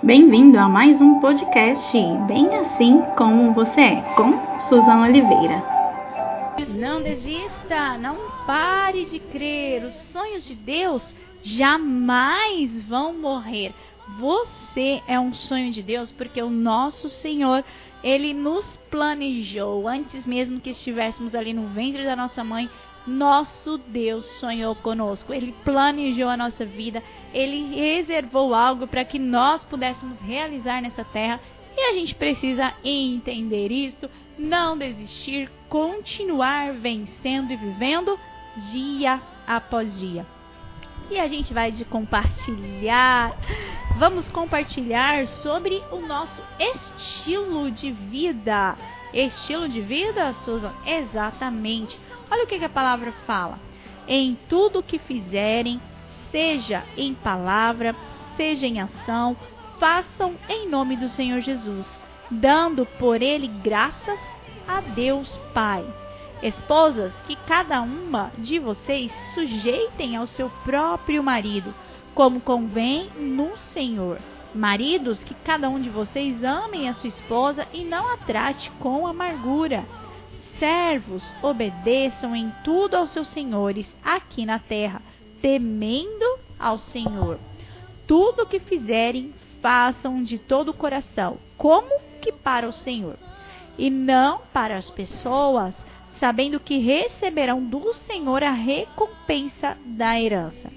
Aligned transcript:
Bem-vindo 0.00 0.56
a 0.56 0.68
mais 0.68 1.00
um 1.00 1.20
podcast 1.20 1.92
Bem 2.28 2.54
Assim 2.54 3.02
Como 3.16 3.52
Você 3.52 3.80
É, 3.80 4.00
com 4.14 4.30
Suzana 4.68 5.08
Oliveira. 5.08 5.60
Não 6.68 7.02
desista, 7.02 7.98
não 7.98 8.16
pare 8.46 9.06
de 9.06 9.18
crer. 9.18 9.84
Os 9.84 9.94
sonhos 10.12 10.46
de 10.46 10.54
Deus 10.54 11.02
jamais 11.42 12.80
vão 12.84 13.12
morrer. 13.12 13.74
Você 14.20 15.02
é 15.08 15.18
um 15.18 15.34
sonho 15.34 15.72
de 15.72 15.82
Deus 15.82 16.12
porque 16.12 16.40
o 16.40 16.48
nosso 16.48 17.08
Senhor, 17.08 17.64
ele 18.00 18.32
nos 18.32 18.64
planejou 18.88 19.88
antes 19.88 20.24
mesmo 20.24 20.60
que 20.60 20.70
estivéssemos 20.70 21.34
ali 21.34 21.52
no 21.52 21.66
ventre 21.70 22.04
da 22.04 22.14
nossa 22.14 22.44
mãe. 22.44 22.70
Nosso 23.08 23.78
Deus 23.78 24.26
sonhou 24.38 24.74
conosco, 24.76 25.32
Ele 25.32 25.54
planejou 25.64 26.28
a 26.28 26.36
nossa 26.36 26.66
vida, 26.66 27.02
Ele 27.32 27.74
reservou 27.74 28.54
algo 28.54 28.86
para 28.86 29.02
que 29.02 29.18
nós 29.18 29.64
pudéssemos 29.64 30.20
realizar 30.20 30.82
nessa 30.82 31.02
terra 31.04 31.40
e 31.74 31.80
a 31.80 31.94
gente 31.94 32.14
precisa 32.14 32.74
entender 32.84 33.72
isso, 33.72 34.10
não 34.38 34.76
desistir, 34.76 35.50
continuar 35.70 36.74
vencendo 36.74 37.50
e 37.50 37.56
vivendo 37.56 38.18
dia 38.70 39.22
após 39.46 39.98
dia. 39.98 40.26
E 41.10 41.18
a 41.18 41.26
gente 41.26 41.54
vai 41.54 41.72
de 41.72 41.86
compartilhar. 41.86 43.34
Vamos 43.96 44.30
compartilhar 44.30 45.26
sobre 45.28 45.82
o 45.90 46.00
nosso 46.00 46.42
estilo 46.58 47.70
de 47.70 47.90
vida. 47.90 48.76
Estilo 49.12 49.68
de 49.68 49.80
vida, 49.80 50.32
Susan? 50.32 50.72
Exatamente. 50.86 51.98
Olha 52.30 52.44
o 52.44 52.46
que, 52.46 52.58
que 52.58 52.64
a 52.64 52.68
palavra 52.68 53.12
fala. 53.26 53.58
Em 54.06 54.36
tudo 54.48 54.82
que 54.82 54.98
fizerem, 54.98 55.80
seja 56.30 56.84
em 56.96 57.14
palavra, 57.14 57.94
seja 58.36 58.66
em 58.66 58.80
ação, 58.80 59.36
façam 59.78 60.34
em 60.48 60.68
nome 60.68 60.96
do 60.96 61.08
Senhor 61.08 61.40
Jesus, 61.40 61.88
dando 62.30 62.84
por 62.84 63.22
ele 63.22 63.48
graças 63.48 64.18
a 64.66 64.80
Deus 64.80 65.36
Pai. 65.54 65.84
Esposas, 66.42 67.12
que 67.26 67.34
cada 67.34 67.80
uma 67.80 68.30
de 68.38 68.58
vocês 68.58 69.12
sujeitem 69.34 70.16
ao 70.16 70.26
seu 70.26 70.48
próprio 70.64 71.22
marido, 71.22 71.74
como 72.14 72.40
convém 72.40 73.10
no 73.16 73.56
Senhor. 73.56 74.18
Maridos, 74.54 75.22
que 75.22 75.34
cada 75.34 75.68
um 75.68 75.80
de 75.80 75.90
vocês 75.90 76.42
amem 76.42 76.88
a 76.88 76.94
sua 76.94 77.08
esposa 77.08 77.66
e 77.72 77.84
não 77.84 78.12
a 78.12 78.16
trate 78.16 78.70
com 78.80 79.06
amargura. 79.06 79.84
Servos, 80.58 81.22
obedeçam 81.42 82.34
em 82.34 82.52
tudo 82.64 82.96
aos 82.96 83.10
seus 83.10 83.28
senhores 83.28 83.86
aqui 84.02 84.46
na 84.46 84.58
terra, 84.58 85.02
temendo 85.40 86.38
ao 86.58 86.78
Senhor. 86.78 87.38
Tudo 88.06 88.42
o 88.42 88.46
que 88.46 88.58
fizerem, 88.58 89.32
façam 89.60 90.22
de 90.22 90.38
todo 90.38 90.70
o 90.70 90.74
coração, 90.74 91.38
como 91.56 92.00
que 92.20 92.32
para 92.32 92.68
o 92.68 92.72
Senhor, 92.72 93.16
e 93.76 93.90
não 93.90 94.40
para 94.52 94.76
as 94.76 94.90
pessoas, 94.90 95.74
sabendo 96.18 96.58
que 96.58 96.78
receberão 96.78 97.62
do 97.62 97.92
Senhor 97.94 98.42
a 98.42 98.50
recompensa 98.50 99.76
da 99.84 100.20
herança. 100.20 100.70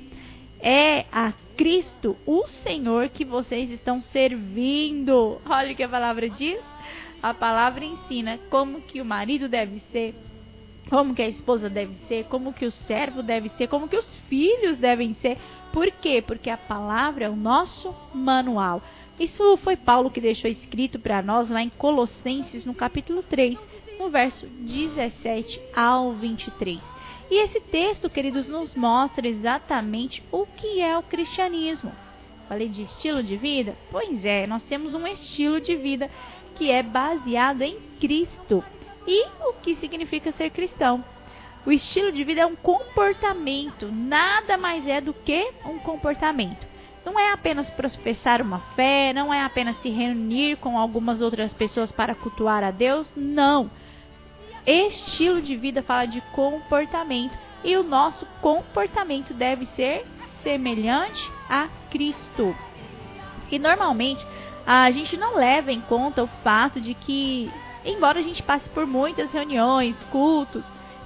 É 0.61 1.05
a 1.11 1.33
Cristo, 1.57 2.15
o 2.25 2.47
Senhor, 2.47 3.09
que 3.09 3.25
vocês 3.25 3.69
estão 3.71 4.01
servindo. 4.01 5.41
Olha 5.45 5.73
o 5.73 5.75
que 5.75 5.83
a 5.83 5.89
palavra 5.89 6.29
diz. 6.29 6.59
A 7.21 7.33
palavra 7.33 7.85
ensina 7.85 8.39
como 8.49 8.81
que 8.81 9.01
o 9.01 9.05
marido 9.05 9.47
deve 9.47 9.79
ser, 9.91 10.15
como 10.89 11.13
que 11.13 11.21
a 11.21 11.27
esposa 11.27 11.69
deve 11.69 11.93
ser, 12.07 12.25
como 12.25 12.51
que 12.51 12.65
o 12.65 12.71
servo 12.71 13.21
deve 13.21 13.49
ser, 13.49 13.67
como 13.67 13.87
que 13.87 13.95
os 13.95 14.15
filhos 14.27 14.77
devem 14.77 15.13
ser. 15.15 15.37
Por 15.71 15.89
quê? 15.91 16.23
Porque 16.25 16.49
a 16.49 16.57
palavra 16.57 17.25
é 17.25 17.29
o 17.29 17.35
nosso 17.35 17.95
manual. 18.13 18.81
Isso 19.19 19.55
foi 19.57 19.75
Paulo 19.75 20.09
que 20.09 20.19
deixou 20.19 20.49
escrito 20.49 20.97
para 20.97 21.21
nós 21.21 21.49
lá 21.49 21.61
em 21.61 21.69
Colossenses, 21.69 22.65
no 22.65 22.73
capítulo 22.73 23.21
3, 23.23 23.57
no 23.99 24.09
verso 24.09 24.47
17 24.47 25.61
ao 25.75 26.13
23. 26.13 26.79
E 27.31 27.35
esse 27.43 27.61
texto, 27.61 28.09
queridos, 28.09 28.45
nos 28.45 28.75
mostra 28.75 29.25
exatamente 29.25 30.21
o 30.29 30.45
que 30.45 30.81
é 30.81 30.97
o 30.97 31.03
cristianismo. 31.03 31.89
Falei 32.49 32.67
de 32.67 32.81
estilo 32.81 33.23
de 33.23 33.37
vida? 33.37 33.73
Pois 33.89 34.25
é, 34.25 34.45
nós 34.45 34.61
temos 34.63 34.93
um 34.93 35.07
estilo 35.07 35.61
de 35.61 35.73
vida 35.77 36.11
que 36.55 36.69
é 36.69 36.83
baseado 36.83 37.61
em 37.61 37.77
Cristo. 38.01 38.61
E 39.07 39.25
o 39.47 39.53
que 39.53 39.77
significa 39.77 40.33
ser 40.33 40.49
cristão? 40.49 41.05
O 41.65 41.71
estilo 41.71 42.11
de 42.11 42.21
vida 42.25 42.41
é 42.41 42.45
um 42.45 42.55
comportamento, 42.55 43.89
nada 43.89 44.57
mais 44.57 44.85
é 44.85 44.99
do 44.99 45.13
que 45.13 45.53
um 45.63 45.79
comportamento. 45.79 46.67
Não 47.05 47.17
é 47.17 47.31
apenas 47.31 47.69
professar 47.69 48.41
uma 48.41 48.59
fé, 48.75 49.13
não 49.13 49.33
é 49.33 49.41
apenas 49.41 49.77
se 49.77 49.89
reunir 49.89 50.57
com 50.57 50.77
algumas 50.77 51.21
outras 51.21 51.53
pessoas 51.53 51.93
para 51.93 52.13
cultuar 52.13 52.61
a 52.61 52.71
Deus, 52.71 53.09
não. 53.15 53.71
Estilo 54.65 55.41
de 55.41 55.55
vida 55.55 55.81
fala 55.81 56.05
de 56.05 56.21
comportamento 56.33 57.37
e 57.63 57.75
o 57.77 57.83
nosso 57.83 58.25
comportamento 58.41 59.33
deve 59.33 59.65
ser 59.67 60.05
semelhante 60.43 61.29
a 61.49 61.67
Cristo. 61.89 62.55
E 63.51 63.57
normalmente 63.57 64.25
a 64.65 64.89
gente 64.91 65.17
não 65.17 65.35
leva 65.35 65.71
em 65.71 65.81
conta 65.81 66.23
o 66.23 66.29
fato 66.43 66.79
de 66.79 66.93
que, 66.93 67.51
embora 67.83 68.19
a 68.19 68.23
gente 68.23 68.43
passe 68.43 68.69
por 68.69 68.85
muitas 68.85 69.31
reuniões, 69.31 70.01
cultos, 70.05 70.65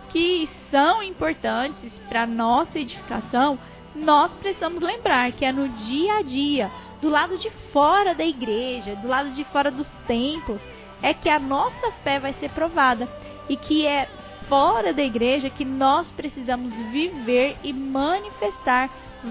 que 0.10 0.50
são 0.70 1.02
importantes 1.02 1.92
para 2.08 2.28
nossa 2.28 2.80
edificação, 2.80 3.58
nós 3.96 4.32
precisamos 4.34 4.82
lembrar 4.82 5.32
que 5.32 5.46
é 5.46 5.52
no 5.52 5.70
dia 5.70 6.18
a 6.18 6.22
dia, 6.22 6.72
do 7.02 7.10
lado 7.10 7.38
de 7.38 7.50
fora 7.72 8.14
da 8.14 8.26
igreja, 8.26 8.96
do 8.96 9.08
lado 9.08 9.32
de 9.32 9.44
fora 9.46 9.72
dos 9.72 9.88
templos, 10.08 10.62
é 11.02 11.14
que 11.14 11.30
a 11.30 11.40
nossa 11.40 11.92
fé 12.04 12.20
vai 12.20 12.34
ser 12.34 12.50
provada 12.52 13.08
e 13.50 13.58
que 13.58 13.86
é 13.86 14.10
fora 14.48 14.94
da 14.94 15.04
igreja 15.04 15.50
que 15.50 15.66
nós 15.66 16.12
precisamos 16.12 16.74
viver 16.92 17.58
e 17.64 17.74
manifestar 17.74 18.90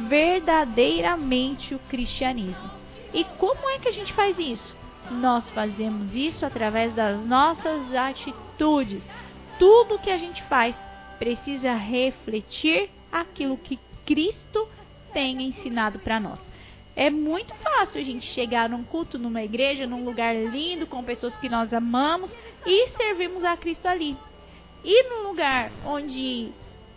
verdadeiramente 0.09 1.75
o 1.75 1.79
cristianismo. 1.89 2.71
E 3.13 3.25
como 3.39 3.69
é 3.71 3.79
que 3.79 3.89
a 3.89 3.93
gente 3.93 4.13
faz 4.13 4.39
isso? 4.39 4.75
Nós 5.11 5.49
fazemos 5.51 6.15
isso 6.15 6.45
através 6.45 6.95
das 6.95 7.25
nossas 7.25 7.95
atitudes. 7.95 9.07
Tudo 9.59 9.99
que 9.99 10.11
a 10.11 10.19
gente 10.19 10.43
faz 10.45 10.75
precisa 11.19 11.75
refletir 11.75 12.91
aquilo 13.13 13.57
que 13.57 13.79
Cristo 14.05 14.69
tem 15.13 15.41
ensinado 15.43 15.99
para 16.01 16.19
nós. 16.19 16.41
É 16.97 17.11
muito 17.11 17.53
fácil 17.57 18.01
a 18.01 18.05
gente 18.05 18.25
chegar 18.27 18.69
num 18.69 18.85
culto, 18.85 19.19
numa 19.19 19.43
igreja, 19.43 19.87
num 19.87 20.05
lugar 20.05 20.35
lindo, 20.35 20.87
com 20.87 21.03
pessoas 21.03 21.37
que 21.37 21.49
nós 21.49 21.73
amamos 21.73 22.33
e 22.65 22.89
servimos 22.91 23.45
a 23.45 23.57
Cristo 23.57 23.87
ali. 23.87 24.17
E 24.85 25.09
num 25.09 25.29
lugar 25.29 25.73
onde 25.85 26.53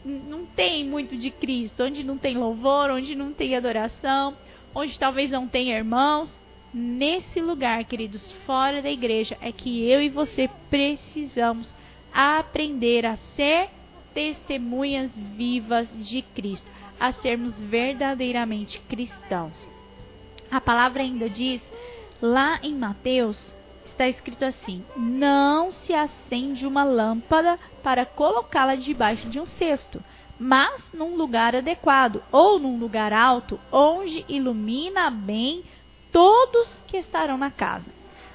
não 0.05 0.45
tem 0.45 0.85
muito 0.85 1.17
de 1.17 1.31
Cristo, 1.31 1.83
onde 1.83 2.03
não 2.03 2.17
tem 2.17 2.37
louvor, 2.37 2.91
onde 2.91 3.15
não 3.15 3.33
tem 3.33 3.55
adoração, 3.55 4.37
onde 4.73 4.99
talvez 4.99 5.31
não 5.31 5.47
tenha 5.47 5.77
irmãos, 5.77 6.31
nesse 6.73 7.41
lugar, 7.41 7.83
queridos, 7.85 8.31
fora 8.45 8.81
da 8.81 8.91
igreja, 8.91 9.37
é 9.41 9.51
que 9.51 9.89
eu 9.89 10.01
e 10.01 10.09
você 10.09 10.49
precisamos 10.69 11.73
aprender 12.13 13.05
a 13.05 13.15
ser 13.15 13.69
testemunhas 14.13 15.11
vivas 15.35 15.87
de 16.07 16.21
Cristo, 16.21 16.67
a 16.99 17.11
sermos 17.11 17.59
verdadeiramente 17.59 18.79
cristãos. 18.81 19.76
A 20.51 20.61
palavra 20.61 21.03
ainda 21.03 21.29
diz, 21.29 21.61
lá 22.21 22.59
em 22.63 22.75
Mateus, 22.75 23.53
está 23.85 24.07
escrito 24.07 24.45
assim: 24.45 24.83
Não 24.95 25.71
se 25.71 25.93
acende 25.93 26.65
uma 26.65 26.83
lâmpada 26.83 27.59
para 27.83 28.05
colocá-la 28.05 28.75
debaixo 28.75 29.29
de 29.29 29.39
um 29.39 29.45
cesto 29.45 30.03
mas 30.39 30.81
num 30.93 31.15
lugar 31.15 31.55
adequado 31.55 32.21
ou 32.31 32.59
num 32.59 32.77
lugar 32.77 33.11
alto, 33.11 33.59
onde 33.71 34.23
ilumina 34.27 35.09
bem 35.09 35.63
todos 36.11 36.83
que 36.87 36.97
estarão 36.97 37.37
na 37.37 37.49
casa. 37.49 37.91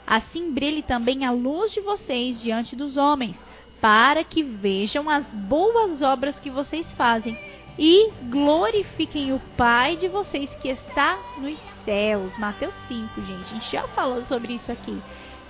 Assim 0.06 0.50
brilhe 0.50 0.82
também 0.82 1.24
a 1.24 1.30
luz 1.30 1.72
de 1.72 1.80
vocês 1.80 2.40
diante 2.40 2.74
dos 2.74 2.96
homens, 2.96 3.36
para 3.80 4.24
que 4.24 4.42
vejam 4.42 5.08
as 5.08 5.24
boas 5.26 6.02
obras 6.02 6.38
que 6.38 6.50
vocês 6.50 6.90
fazem 6.92 7.38
e 7.78 8.10
glorifiquem 8.24 9.32
o 9.32 9.40
Pai 9.56 9.96
de 9.96 10.08
vocês 10.08 10.50
que 10.56 10.68
está 10.68 11.18
nos 11.38 11.58
céus. 11.84 12.36
Mateus 12.38 12.74
5, 12.88 13.22
gente. 13.22 13.42
A 13.42 13.54
gente 13.54 13.72
já 13.72 13.86
falou 13.88 14.22
sobre 14.24 14.54
isso 14.54 14.70
aqui. 14.70 15.00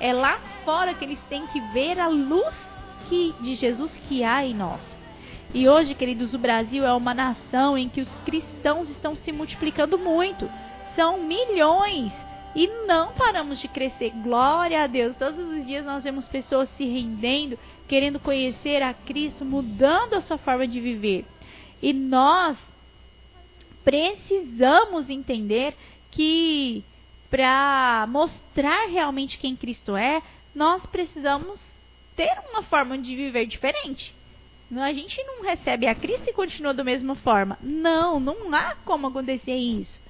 É 0.01 0.13
lá 0.13 0.41
fora 0.65 0.95
que 0.95 1.05
eles 1.05 1.21
têm 1.29 1.47
que 1.49 1.61
ver 1.73 1.99
a 1.99 2.09
luz 2.09 2.55
que, 3.09 3.35
de 3.41 3.55
Jesus 3.55 3.97
que 4.09 4.25
há 4.25 4.45
em 4.45 4.55
nós. 4.55 4.81
E 5.55 5.69
hoje, 5.69 5.95
queridos, 5.95 6.33
o 6.33 6.39
Brasil 6.39 6.85
é 6.85 6.93
uma 6.95 7.13
nação 7.13 7.77
em 7.77 7.89
que 7.89 8.01
os 8.01 8.09
cristãos 8.25 8.89
estão 8.89 9.15
se 9.15 9.31
multiplicando 9.31 9.99
muito. 9.99 10.51
São 10.97 11.19
milhões. 11.19 12.13
E 12.55 12.67
não 12.87 13.13
paramos 13.13 13.61
de 13.61 13.69
crescer. 13.69 14.11
Glória 14.23 14.83
a 14.83 14.87
Deus. 14.87 15.15
Todos 15.17 15.47
os 15.47 15.67
dias 15.67 15.85
nós 15.85 16.05
vemos 16.05 16.27
pessoas 16.27 16.71
se 16.71 16.85
rendendo, 16.85 17.59
querendo 17.87 18.19
conhecer 18.19 18.83
a 18.83 18.95
Cristo, 18.95 19.45
mudando 19.45 20.15
a 20.15 20.23
sua 20.23 20.39
forma 20.39 20.67
de 20.67 20.81
viver. 20.81 21.27
E 21.83 21.93
nós 21.93 22.57
precisamos 23.85 25.11
entender 25.11 25.75
que 26.13 26.85
para 27.29 28.07
mostrar 28.09 28.87
realmente 28.87 29.39
quem 29.39 29.57
Cristo 29.57 29.97
é, 29.97 30.23
nós 30.55 30.85
precisamos 30.87 31.59
ter 32.15 32.31
uma 32.51 32.63
forma 32.63 32.97
de 32.99 33.17
viver 33.17 33.47
diferente. 33.47 34.15
A 34.75 34.93
gente 34.93 35.23
não 35.25 35.43
recebe 35.43 35.87
a 35.87 35.95
Cristo 35.95 36.29
e 36.29 36.33
continua 36.33 36.73
da 36.73 36.85
mesma 36.85 37.15
forma. 37.17 37.59
Não, 37.61 38.21
não 38.21 38.55
há 38.55 38.77
como 38.85 39.07
acontecer 39.07 39.57
isso. 39.57 40.01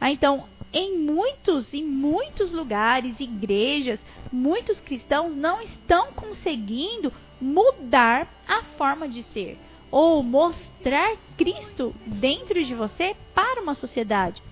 Ah, 0.00 0.10
então, 0.10 0.46
em 0.72 0.98
muitos 0.98 1.68
e 1.72 1.82
muitos 1.82 2.52
lugares, 2.52 3.20
igrejas, 3.20 4.00
muitos 4.32 4.80
cristãos 4.80 5.34
não 5.34 5.60
estão 5.60 6.12
conseguindo 6.12 7.12
mudar 7.40 8.26
a 8.46 8.62
forma 8.76 9.08
de 9.08 9.22
ser 9.24 9.58
ou 9.90 10.22
mostrar 10.22 11.16
Cristo 11.36 11.94
dentro 12.06 12.62
de 12.64 12.74
você 12.74 13.16
para 13.34 13.60
uma 13.60 13.74
sociedade. 13.74 14.42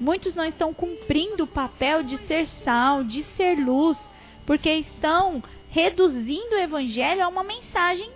Muitos 0.00 0.34
não 0.34 0.44
estão 0.44 0.72
cumprindo 0.72 1.44
o 1.44 1.48
papel 1.48 2.02
de 2.02 2.16
ser 2.26 2.46
sal, 2.46 3.02
de 3.02 3.22
ser 3.36 3.58
luz, 3.58 3.98
porque 4.46 4.70
estão 4.70 5.42
reduzindo 5.70 6.54
o 6.54 6.60
evangelho 6.60 7.24
a 7.24 7.28
uma 7.28 7.42
mensagem 7.42 8.10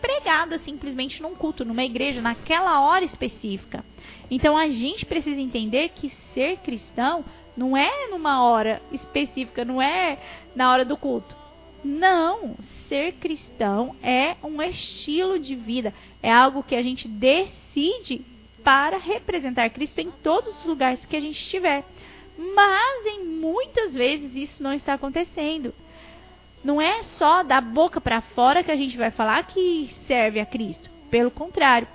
pregada 0.00 0.58
simplesmente 0.58 1.22
num 1.22 1.34
culto, 1.34 1.64
numa 1.64 1.84
igreja, 1.84 2.20
naquela 2.20 2.80
hora 2.80 3.04
específica. 3.04 3.84
Então 4.30 4.56
a 4.56 4.68
gente 4.68 5.06
precisa 5.06 5.40
entender 5.40 5.90
que 5.90 6.10
ser 6.34 6.58
cristão 6.58 7.24
não 7.56 7.76
é 7.76 8.08
numa 8.08 8.44
hora 8.44 8.82
específica, 8.90 9.64
não 9.64 9.80
é 9.80 10.18
na 10.56 10.70
hora 10.72 10.84
do 10.84 10.96
culto. 10.96 11.36
Não, 11.84 12.56
ser 12.88 13.12
cristão 13.14 13.94
é 14.02 14.36
um 14.42 14.60
estilo 14.62 15.38
de 15.38 15.54
vida, 15.54 15.92
é 16.22 16.30
algo 16.30 16.62
que 16.62 16.76
a 16.76 16.82
gente 16.82 17.08
decide 17.08 18.24
para 18.64 18.98
representar 18.98 19.70
Cristo 19.70 20.00
em 20.00 20.10
todos 20.10 20.58
os 20.58 20.64
lugares 20.64 21.04
que 21.04 21.16
a 21.16 21.20
gente 21.20 21.40
estiver. 21.40 21.84
Mas 22.36 23.06
em 23.06 23.24
muitas 23.24 23.92
vezes 23.92 24.34
isso 24.34 24.62
não 24.62 24.72
está 24.72 24.94
acontecendo. 24.94 25.74
Não 26.64 26.80
é 26.80 27.02
só 27.02 27.42
da 27.42 27.60
boca 27.60 28.00
para 28.00 28.20
fora 28.20 28.62
que 28.62 28.70
a 28.70 28.76
gente 28.76 28.96
vai 28.96 29.10
falar 29.10 29.46
que 29.46 29.90
serve 30.06 30.40
a 30.40 30.46
Cristo. 30.46 30.90
Pelo 31.10 31.30
contrário, 31.30 31.88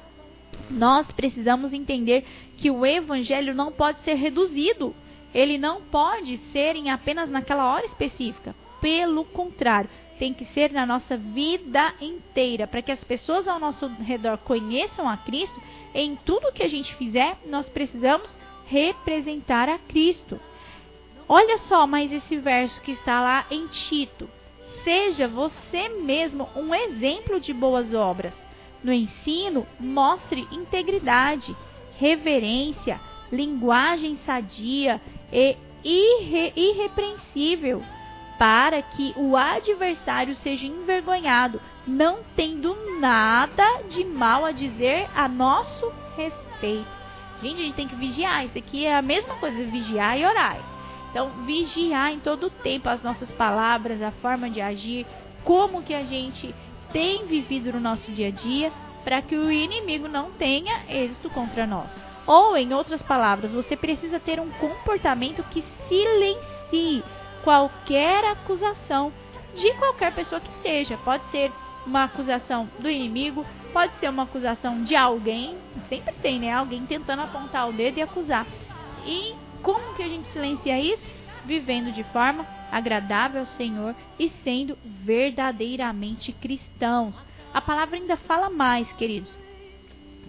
nós 0.69 1.09
precisamos 1.11 1.73
entender 1.73 2.25
que 2.57 2.69
o 2.69 2.85
evangelho 2.85 3.55
não 3.55 3.71
pode 3.71 4.01
ser 4.01 4.15
reduzido. 4.15 4.93
Ele 5.33 5.57
não 5.57 5.81
pode 5.81 6.37
ser 6.51 6.75
em 6.75 6.89
apenas 6.89 7.29
naquela 7.29 7.73
hora 7.73 7.85
específica. 7.85 8.55
Pelo 8.81 9.23
contrário, 9.25 9.89
tem 10.17 10.33
que 10.33 10.45
ser 10.45 10.71
na 10.71 10.85
nossa 10.85 11.15
vida 11.15 11.93
inteira, 12.01 12.67
para 12.67 12.81
que 12.81 12.91
as 12.91 13.03
pessoas 13.03 13.47
ao 13.47 13.59
nosso 13.59 13.87
redor 13.87 14.37
conheçam 14.39 15.07
a 15.07 15.17
Cristo. 15.17 15.61
Em 15.93 16.15
tudo 16.15 16.51
que 16.51 16.63
a 16.63 16.69
gente 16.69 16.93
fizer, 16.95 17.37
nós 17.45 17.69
precisamos 17.69 18.29
representar 18.65 19.69
a 19.69 19.77
Cristo. 19.77 20.39
Olha 21.27 21.57
só 21.59 21.85
mais 21.85 22.11
esse 22.11 22.37
verso 22.37 22.81
que 22.81 22.91
está 22.91 23.21
lá 23.21 23.45
em 23.51 23.67
Tito. 23.67 24.29
Seja 24.83 25.27
você 25.27 25.89
mesmo 25.89 26.47
um 26.55 26.73
exemplo 26.73 27.39
de 27.39 27.53
boas 27.53 27.93
obras. 27.93 28.33
No 28.83 28.93
ensino, 28.93 29.67
mostre 29.79 30.47
integridade, 30.51 31.55
reverência, 31.99 32.99
linguagem 33.31 34.17
sadia 34.25 35.01
e 35.31 35.57
irre 35.83 36.53
irrepreensível, 36.55 37.83
para 38.37 38.81
que 38.81 39.13
o 39.15 39.35
adversário 39.35 40.35
seja 40.35 40.67
envergonhado, 40.67 41.59
não 41.85 42.19
tendo 42.35 42.75
nada 42.99 43.83
de 43.89 44.03
mal 44.03 44.45
a 44.45 44.51
dizer 44.51 45.07
a 45.15 45.27
nosso 45.27 45.91
respeito. 46.15 46.97
Gente, 47.41 47.61
a 47.61 47.63
gente 47.65 47.75
tem 47.75 47.87
que 47.87 47.95
vigiar. 47.95 48.45
Isso 48.45 48.57
aqui 48.57 48.85
é 48.85 48.95
a 48.95 49.01
mesma 49.01 49.35
coisa, 49.35 49.63
vigiar 49.65 50.19
e 50.19 50.25
orar. 50.25 50.57
Então, 51.09 51.29
vigiar 51.45 52.11
em 52.11 52.19
todo 52.19 52.47
o 52.47 52.49
tempo 52.49 52.89
as 52.89 53.01
nossas 53.01 53.31
palavras, 53.31 54.01
a 54.01 54.11
forma 54.11 54.49
de 54.49 54.61
agir, 54.61 55.05
como 55.43 55.83
que 55.83 55.93
a 55.93 56.03
gente 56.03 56.53
tem 56.91 57.25
vivido 57.25 57.73
no 57.73 57.79
nosso 57.79 58.11
dia 58.11 58.27
a 58.27 58.31
dia, 58.31 58.71
para 59.03 59.21
que 59.21 59.35
o 59.35 59.51
inimigo 59.51 60.07
não 60.07 60.31
tenha 60.31 60.83
êxito 60.89 61.29
contra 61.29 61.65
nós. 61.65 61.91
Ou, 62.25 62.57
em 62.57 62.73
outras 62.73 63.01
palavras, 63.01 63.51
você 63.51 63.77
precisa 63.77 64.19
ter 64.19 64.39
um 64.39 64.49
comportamento 64.49 65.43
que 65.43 65.63
silencie 65.87 67.03
qualquer 67.43 68.23
acusação 68.25 69.11
de 69.55 69.73
qualquer 69.73 70.13
pessoa 70.13 70.41
que 70.41 70.51
seja. 70.61 70.97
Pode 70.97 71.23
ser 71.31 71.51
uma 71.85 72.03
acusação 72.03 72.69
do 72.79 72.89
inimigo, 72.89 73.45
pode 73.71 73.93
ser 73.99 74.09
uma 74.09 74.23
acusação 74.23 74.83
de 74.83 74.95
alguém, 74.95 75.57
sempre 75.87 76.13
tem, 76.21 76.39
né? 76.39 76.51
Alguém 76.51 76.85
tentando 76.85 77.21
apontar 77.21 77.67
o 77.69 77.73
dedo 77.73 77.97
e 77.97 78.01
acusar. 78.01 78.45
E 79.05 79.33
como 79.61 79.95
que 79.95 80.03
a 80.03 80.07
gente 80.07 80.29
silencia 80.31 80.79
isso? 80.79 81.13
Vivendo 81.45 81.91
de 81.93 82.03
forma 82.05 82.45
agradável 82.71 83.41
ao 83.41 83.45
Senhor 83.45 83.95
e 84.19 84.29
sendo 84.43 84.77
verdadeiramente 84.83 86.33
cristãos. 86.33 87.23
A 87.53 87.61
palavra 87.61 87.97
ainda 87.97 88.17
fala 88.17 88.49
mais, 88.49 88.91
queridos. 88.93 89.37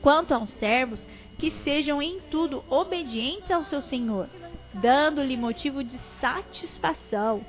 Quanto 0.00 0.32
aos 0.32 0.50
servos, 0.50 1.04
que 1.38 1.50
sejam 1.62 2.00
em 2.00 2.20
tudo 2.31 2.64
obedientes 2.69 3.50
ao 3.50 3.64
seu 3.64 3.82
Senhor, 3.82 4.28
dando-lhe 4.73 5.37
motivo 5.37 5.82
de 5.82 5.99
satisfação, 6.20 7.44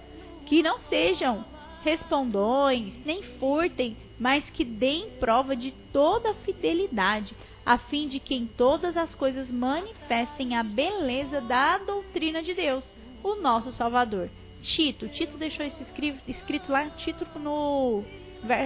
que 0.45 0.63
não 0.63 0.79
sejam 0.79 1.45
respondões, 1.83 2.93
nem 3.05 3.23
furtem, 3.23 3.95
mas 4.19 4.43
que 4.49 4.65
deem 4.65 5.11
prova 5.11 5.55
de 5.55 5.71
toda 5.93 6.33
fidelidade, 6.33 7.35
a 7.65 7.77
fim 7.77 8.07
de 8.07 8.19
que 8.19 8.35
em 8.35 8.47
todas 8.47 8.97
as 8.97 9.13
coisas 9.15 9.51
manifestem 9.51 10.57
a 10.57 10.63
beleza 10.63 11.39
da 11.39 11.77
doutrina 11.77 12.41
de 12.41 12.53
Deus, 12.53 12.83
o 13.23 13.35
nosso 13.35 13.71
Salvador. 13.71 14.29
Tito, 14.61 15.07
Tito 15.07 15.37
deixou 15.37 15.65
isso 15.65 15.85
escrito 16.27 16.71
lá 16.71 16.89
Tito 16.89 17.25
no 17.39 18.03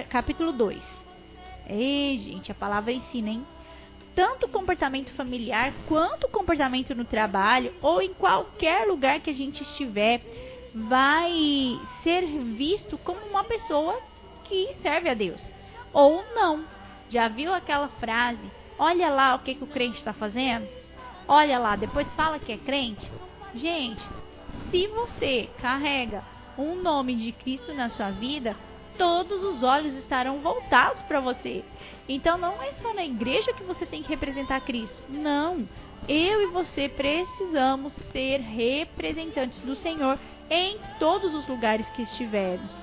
capítulo 0.08 0.52
2. 0.52 0.82
Ei, 1.68 2.18
gente, 2.18 2.50
a 2.50 2.54
palavra 2.54 2.92
ensina, 2.92 3.30
hein? 3.30 3.46
Tanto 4.14 4.48
comportamento 4.48 5.12
familiar 5.12 5.72
quanto 5.88 6.28
comportamento 6.28 6.94
no 6.94 7.04
trabalho 7.04 7.74
ou 7.82 8.00
em 8.00 8.14
qualquer 8.14 8.86
lugar 8.86 9.20
que 9.20 9.30
a 9.30 9.34
gente 9.34 9.62
estiver, 9.62 10.20
vai 10.74 11.32
ser 12.02 12.26
visto 12.26 12.96
como 12.98 13.20
uma 13.26 13.44
pessoa 13.44 14.00
que 14.44 14.74
serve 14.82 15.08
a 15.08 15.14
Deus. 15.14 15.42
Ou 15.92 16.24
não. 16.34 16.64
Já 17.08 17.28
viu 17.28 17.52
aquela 17.52 17.88
frase? 17.88 18.50
Olha 18.78 19.08
lá 19.10 19.34
o 19.34 19.40
que, 19.40 19.54
que 19.54 19.64
o 19.64 19.68
crente 19.68 19.98
está 19.98 20.12
fazendo. 20.12 20.66
Olha 21.26 21.58
lá, 21.58 21.76
depois 21.76 22.12
fala 22.14 22.38
que 22.38 22.52
é 22.52 22.56
crente. 22.56 23.10
Gente, 23.54 24.02
se 24.70 24.86
você 24.88 25.48
carrega 25.60 26.22
um 26.58 26.76
nome 26.76 27.14
de 27.14 27.32
Cristo 27.32 27.72
na 27.72 27.88
sua 27.88 28.10
vida, 28.10 28.56
todos 28.98 29.42
os 29.42 29.62
olhos 29.62 29.94
estarão 29.94 30.40
voltados 30.40 31.02
para 31.02 31.20
você. 31.20 31.64
Então 32.08 32.36
não 32.36 32.62
é 32.62 32.72
só 32.74 32.92
na 32.92 33.04
igreja 33.04 33.52
que 33.52 33.62
você 33.62 33.86
tem 33.86 34.02
que 34.02 34.08
representar 34.08 34.60
Cristo. 34.60 35.02
Não. 35.08 35.66
Eu 36.08 36.42
e 36.42 36.46
você 36.46 36.88
precisamos 36.88 37.94
ser 38.12 38.40
representantes 38.40 39.60
do 39.60 39.74
Senhor 39.74 40.18
em 40.50 40.78
todos 40.98 41.34
os 41.34 41.48
lugares 41.48 41.88
que 41.90 42.02
estivermos. 42.02 42.74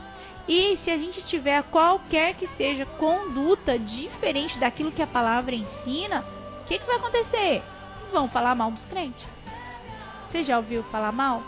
E 0.47 0.77
se 0.77 0.89
a 0.89 0.97
gente 0.97 1.21
tiver 1.23 1.61
qualquer 1.63 2.33
que 2.35 2.47
seja 2.57 2.85
conduta 2.85 3.77
diferente 3.77 4.57
daquilo 4.57 4.91
que 4.91 5.01
a 5.01 5.07
palavra 5.07 5.53
ensina, 5.53 6.25
o 6.61 6.65
que, 6.65 6.79
que 6.79 6.85
vai 6.85 6.95
acontecer? 6.95 7.61
Vão 8.11 8.27
falar 8.27 8.55
mal 8.55 8.71
dos 8.71 8.83
crentes. 8.85 9.23
Você 10.31 10.43
já 10.43 10.57
ouviu 10.57 10.83
falar 10.85 11.11
mal 11.11 11.43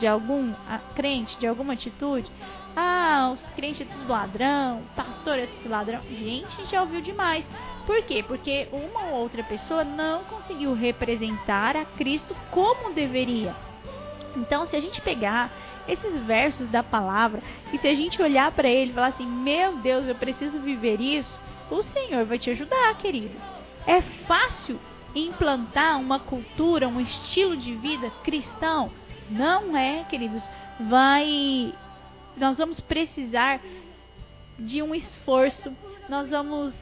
de 0.00 0.06
algum 0.06 0.52
crente, 0.96 1.38
de 1.38 1.46
alguma 1.46 1.74
atitude? 1.74 2.30
Ah, 2.74 3.30
os 3.34 3.42
crentes 3.54 3.82
é 3.82 3.92
tudo 3.92 4.10
ladrão, 4.10 4.82
pastor 4.96 5.38
é 5.38 5.46
tudo 5.46 5.68
ladrão. 5.68 6.00
Gente, 6.10 6.64
já 6.64 6.80
ouviu 6.80 7.00
demais. 7.00 7.44
Por 7.86 8.02
quê? 8.02 8.24
Porque 8.26 8.68
uma 8.72 9.06
ou 9.06 9.20
outra 9.20 9.42
pessoa 9.42 9.84
não 9.84 10.24
conseguiu 10.24 10.74
representar 10.74 11.76
a 11.76 11.84
Cristo 11.84 12.34
como 12.50 12.92
deveria. 12.92 13.54
Então, 14.36 14.66
se 14.66 14.76
a 14.76 14.80
gente 14.80 15.00
pegar 15.00 15.52
esses 15.88 16.18
versos 16.20 16.68
da 16.68 16.82
palavra, 16.82 17.42
e 17.72 17.78
se 17.78 17.88
a 17.88 17.94
gente 17.94 18.22
olhar 18.22 18.52
para 18.52 18.68
ele 18.68 18.92
e 18.92 18.94
falar 18.94 19.08
assim: 19.08 19.26
Meu 19.26 19.76
Deus, 19.78 20.06
eu 20.06 20.14
preciso 20.14 20.60
viver 20.60 21.00
isso, 21.00 21.40
o 21.70 21.82
Senhor 21.82 22.24
vai 22.24 22.38
te 22.38 22.50
ajudar, 22.50 22.96
querido. 22.96 23.34
É 23.86 24.00
fácil 24.00 24.78
implantar 25.14 25.98
uma 25.98 26.20
cultura, 26.20 26.86
um 26.86 27.00
estilo 27.00 27.56
de 27.56 27.74
vida 27.74 28.10
cristão? 28.22 28.92
Não 29.30 29.76
é, 29.76 30.04
queridos. 30.04 30.42
Vai. 30.80 31.72
Nós 32.36 32.58
vamos 32.58 32.80
precisar 32.80 33.60
de 34.58 34.82
um 34.82 34.94
esforço, 34.94 35.74
nós 36.08 36.28
vamos 36.28 36.74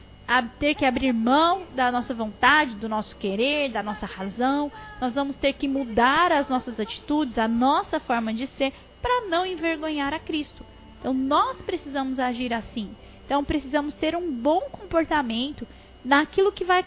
ter 0.58 0.74
que 0.74 0.84
abrir 0.84 1.12
mão 1.12 1.62
da 1.74 1.90
nossa 1.90 2.12
vontade, 2.12 2.74
do 2.74 2.88
nosso 2.88 3.16
querer, 3.16 3.70
da 3.70 3.82
nossa 3.82 4.04
razão. 4.04 4.70
Nós 5.00 5.14
vamos 5.14 5.36
ter 5.36 5.54
que 5.54 5.66
mudar 5.66 6.32
as 6.32 6.48
nossas 6.48 6.78
atitudes, 6.78 7.38
a 7.38 7.48
nossa 7.48 7.98
forma 7.98 8.34
de 8.34 8.46
ser, 8.46 8.72
para 9.00 9.26
não 9.28 9.46
envergonhar 9.46 10.12
a 10.12 10.18
Cristo. 10.18 10.64
Então 10.98 11.14
nós 11.14 11.60
precisamos 11.62 12.18
agir 12.18 12.52
assim. 12.52 12.94
Então 13.24 13.44
precisamos 13.44 13.94
ter 13.94 14.16
um 14.16 14.30
bom 14.32 14.60
comportamento 14.72 15.66
naquilo 16.04 16.52
que 16.52 16.64
vai 16.64 16.84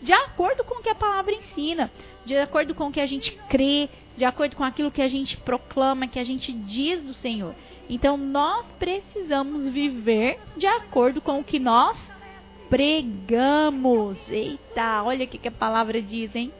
de 0.00 0.12
acordo 0.12 0.62
com 0.64 0.78
o 0.78 0.82
que 0.82 0.90
a 0.90 0.94
palavra 0.94 1.34
ensina. 1.34 1.90
De 2.26 2.36
acordo 2.36 2.74
com 2.74 2.88
o 2.88 2.92
que 2.92 3.00
a 3.00 3.06
gente 3.06 3.32
crê, 3.48 3.88
de 4.16 4.24
acordo 4.24 4.56
com 4.56 4.64
aquilo 4.64 4.90
que 4.90 5.00
a 5.00 5.08
gente 5.08 5.36
proclama, 5.36 6.08
que 6.08 6.18
a 6.18 6.24
gente 6.24 6.52
diz 6.52 7.00
do 7.02 7.14
Senhor. 7.14 7.54
Então 7.88 8.16
nós 8.16 8.66
precisamos 8.78 9.68
viver 9.68 10.40
de 10.56 10.66
acordo 10.66 11.20
com 11.20 11.38
o 11.38 11.44
que 11.44 11.60
nós 11.60 11.96
pregamos. 12.68 14.18
Eita, 14.28 15.04
olha 15.04 15.24
o 15.24 15.28
que 15.28 15.46
a 15.46 15.52
palavra 15.52 16.02
diz, 16.02 16.34
hein? 16.34 16.52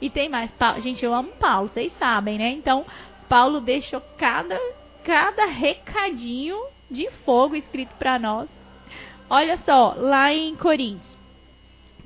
E 0.00 0.08
tem 0.08 0.28
mais. 0.28 0.50
Gente, 0.82 1.04
eu 1.04 1.14
amo 1.14 1.32
Paulo, 1.38 1.68
vocês 1.68 1.92
sabem, 1.98 2.38
né? 2.38 2.50
Então, 2.50 2.84
Paulo 3.28 3.60
deixou 3.60 4.00
cada, 4.16 4.58
cada 5.04 5.44
recadinho 5.44 6.58
de 6.90 7.10
fogo 7.24 7.54
escrito 7.54 7.94
para 7.98 8.18
nós. 8.18 8.48
Olha 9.28 9.58
só, 9.58 9.94
lá 9.96 10.32
em 10.32 10.54
Coríntios. 10.56 11.13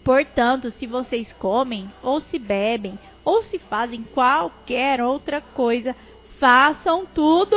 Portanto, 0.09 0.71
se 0.71 0.87
vocês 0.87 1.35
comem, 1.35 1.93
ou 2.03 2.19
se 2.19 2.39
bebem, 2.39 2.99
ou 3.23 3.43
se 3.43 3.59
fazem 3.59 4.03
qualquer 4.03 5.03
outra 5.03 5.39
coisa, 5.39 5.95
façam 6.41 7.05
tudo 7.05 7.55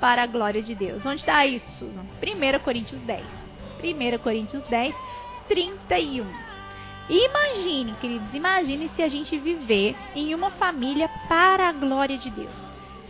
para 0.00 0.24
a 0.24 0.26
glória 0.26 0.60
de 0.60 0.74
Deus. 0.74 1.06
Onde 1.06 1.20
está 1.20 1.46
isso, 1.46 1.64
Susan? 1.78 2.02
1 2.20 2.58
Coríntios 2.64 3.00
10. 3.02 3.24
1 3.84 4.18
Coríntios 4.18 4.64
10, 4.64 4.92
31. 5.46 6.26
Imagine, 7.08 7.92
queridos, 8.00 8.34
imagine 8.34 8.90
se 8.96 9.02
a 9.04 9.08
gente 9.08 9.38
viver 9.38 9.94
em 10.16 10.34
uma 10.34 10.50
família 10.50 11.08
para 11.28 11.68
a 11.68 11.72
glória 11.72 12.18
de 12.18 12.30
Deus. 12.30 12.50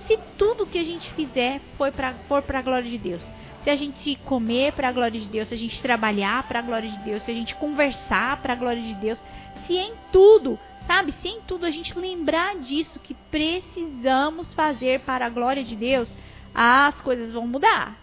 Se 0.07 0.19
tudo 0.37 0.67
que 0.67 0.77
a 0.77 0.85
gente 0.85 1.11
fizer 1.15 1.63
for 1.79 1.91
para 2.43 2.59
a 2.59 2.63
glória 2.63 2.91
de 2.91 2.99
Deus. 2.99 3.23
Se 3.63 3.71
a 3.71 3.77
gente 3.77 4.17
comer 4.25 4.73
para 4.73 4.89
a 4.89 4.93
glória 4.93 5.21
de 5.21 5.29
Deus, 5.29 5.49
se 5.49 5.55
a 5.55 5.59
gente 5.59 5.81
trabalhar 5.81 6.43
para 6.49 6.59
a 6.59 6.63
glória 6.63 6.91
de 6.91 6.99
Deus, 6.99 7.23
se 7.23 7.31
a 7.31 7.35
gente 7.35 7.55
conversar 7.55 8.43
para 8.43 8.55
a 8.55 8.57
glória 8.57 8.83
de 8.83 8.95
Deus, 8.95 9.23
se 9.67 9.77
em 9.77 9.95
tudo, 10.11 10.59
sabe, 10.87 11.13
se 11.13 11.29
em 11.29 11.41
tudo 11.43 11.65
a 11.65 11.71
gente 11.71 11.97
lembrar 11.97 12.57
disso 12.57 12.99
que 12.99 13.15
precisamos 13.31 14.53
fazer 14.55 15.01
para 15.01 15.27
a 15.27 15.31
glória 15.31 15.63
de 15.63 15.77
Deus, 15.77 16.13
as 16.53 17.01
coisas 17.03 17.31
vão 17.31 17.47
mudar. 17.47 17.97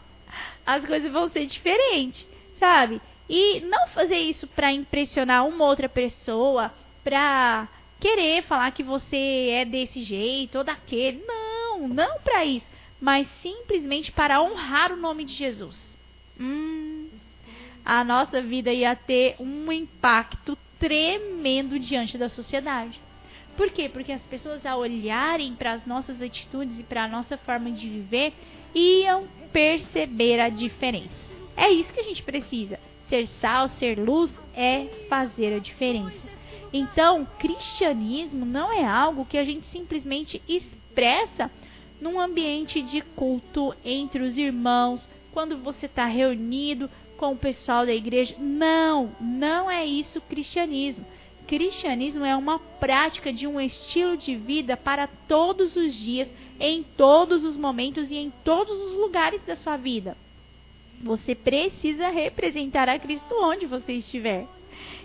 As 0.65 0.85
coisas 0.85 1.11
vão 1.11 1.29
ser 1.29 1.45
diferentes, 1.45 2.27
sabe? 2.57 3.01
E 3.27 3.59
não 3.61 3.87
fazer 3.89 4.17
isso 4.17 4.47
para 4.47 4.71
impressionar 4.71 5.45
uma 5.45 5.65
outra 5.65 5.89
pessoa, 5.89 6.73
para 7.03 7.67
querer 7.99 8.43
falar 8.43 8.71
que 8.71 8.81
você 8.81 9.49
é 9.51 9.65
desse 9.65 10.01
jeito 10.03 10.59
ou 10.59 10.63
daquele. 10.63 11.23
Não, 11.27 11.87
não 11.87 12.19
para 12.21 12.45
isso, 12.45 12.69
mas 12.99 13.27
simplesmente 13.41 14.11
para 14.11 14.41
honrar 14.41 14.91
o 14.91 14.97
nome 14.97 15.23
de 15.23 15.33
Jesus. 15.33 15.79
Hum, 16.39 17.07
a 17.85 18.03
nossa 18.03 18.41
vida 18.41 18.71
ia 18.71 18.95
ter 18.95 19.35
um 19.39 19.71
impacto 19.71 20.57
tremendo 20.79 21.79
diante 21.79 22.17
da 22.17 22.29
sociedade. 22.29 22.99
Por 23.57 23.71
quê? 23.71 23.89
Porque 23.89 24.11
as 24.11 24.21
pessoas, 24.21 24.65
ao 24.65 24.79
olharem 24.79 25.53
para 25.53 25.73
as 25.73 25.85
nossas 25.85 26.21
atitudes 26.21 26.79
e 26.79 26.83
para 26.83 27.03
a 27.03 27.07
nossa 27.07 27.37
forma 27.37 27.71
de 27.71 27.89
viver, 27.89 28.33
iam 28.73 29.27
perceber 29.51 30.39
a 30.39 30.49
diferença. 30.49 31.09
É 31.57 31.69
isso 31.69 31.91
que 31.91 31.99
a 31.99 32.03
gente 32.03 32.23
precisa. 32.23 32.79
Ser 33.09 33.27
sal, 33.41 33.67
ser 33.69 33.99
luz 33.99 34.31
é 34.53 34.85
fazer 35.09 35.53
a 35.53 35.59
diferença. 35.59 36.29
Então, 36.71 37.27
cristianismo 37.37 38.45
não 38.45 38.71
é 38.71 38.85
algo 38.85 39.25
que 39.25 39.37
a 39.37 39.43
gente 39.43 39.65
simplesmente 39.67 40.41
expressa 40.47 41.51
num 41.99 42.19
ambiente 42.19 42.81
de 42.81 43.01
culto 43.01 43.75
entre 43.83 44.23
os 44.23 44.37
irmãos, 44.37 45.07
quando 45.31 45.57
você 45.57 45.85
está 45.85 46.05
reunido 46.05 46.89
com 47.17 47.33
o 47.33 47.37
pessoal 47.37 47.85
da 47.85 47.93
igreja. 47.93 48.35
Não, 48.39 49.11
não 49.19 49.69
é 49.69 49.85
isso 49.85 50.21
cristianismo. 50.21 51.05
Cristianismo 51.45 52.23
é 52.23 52.35
uma 52.35 52.59
prática 52.59 53.33
de 53.33 53.47
um 53.47 53.59
estilo 53.59 54.15
de 54.15 54.35
vida 54.35 54.77
para 54.77 55.07
todos 55.27 55.75
os 55.75 55.93
dias, 55.95 56.29
em 56.59 56.83
todos 56.83 57.43
os 57.43 57.57
momentos 57.57 58.11
e 58.11 58.15
em 58.15 58.31
todos 58.43 58.79
os 58.79 58.93
lugares 58.93 59.41
da 59.43 59.55
sua 59.55 59.75
vida. 59.75 60.15
Você 61.01 61.33
precisa 61.33 62.09
representar 62.09 62.87
a 62.87 62.99
Cristo 62.99 63.33
onde 63.41 63.65
você 63.65 63.93
estiver. 63.93 64.47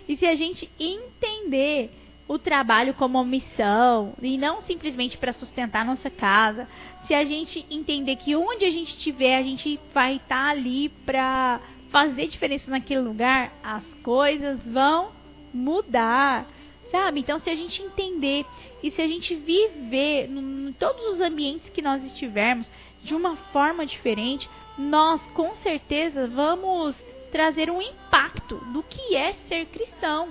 E 0.07 0.15
se 0.15 0.25
a 0.25 0.35
gente 0.35 0.69
entender 0.79 1.89
o 2.27 2.39
trabalho 2.39 2.93
como 2.93 3.23
missão 3.23 4.13
e 4.21 4.37
não 4.37 4.61
simplesmente 4.61 5.17
para 5.17 5.33
sustentar 5.33 5.85
nossa 5.85 6.09
casa, 6.09 6.67
se 7.05 7.13
a 7.13 7.23
gente 7.23 7.65
entender 7.69 8.15
que 8.15 8.35
onde 8.35 8.65
a 8.65 8.71
gente 8.71 8.93
estiver, 8.93 9.37
a 9.37 9.43
gente 9.43 9.79
vai 9.93 10.15
estar 10.15 10.45
tá 10.45 10.49
ali 10.49 10.89
para 10.89 11.59
fazer 11.89 12.27
diferença 12.27 12.69
naquele 12.69 13.01
lugar, 13.01 13.53
as 13.63 13.83
coisas 13.95 14.59
vão 14.65 15.11
mudar. 15.53 16.47
Sabe? 16.91 17.19
Então, 17.19 17.39
se 17.39 17.49
a 17.49 17.55
gente 17.55 17.81
entender 17.81 18.45
e 18.81 18.91
se 18.91 19.01
a 19.01 19.07
gente 19.07 19.35
viver 19.35 20.29
em 20.29 20.73
todos 20.79 21.03
os 21.13 21.21
ambientes 21.21 21.69
que 21.69 21.81
nós 21.81 22.03
estivermos 22.03 22.71
de 23.03 23.13
uma 23.13 23.35
forma 23.35 23.85
diferente, 23.85 24.49
nós 24.77 25.25
com 25.27 25.53
certeza 25.55 26.27
vamos 26.27 26.95
trazer 27.31 27.69
um 27.69 27.81
impacto 27.81 28.57
do 28.71 28.81
que 28.83 29.15
é 29.15 29.33
ser 29.47 29.65
cristão. 29.67 30.29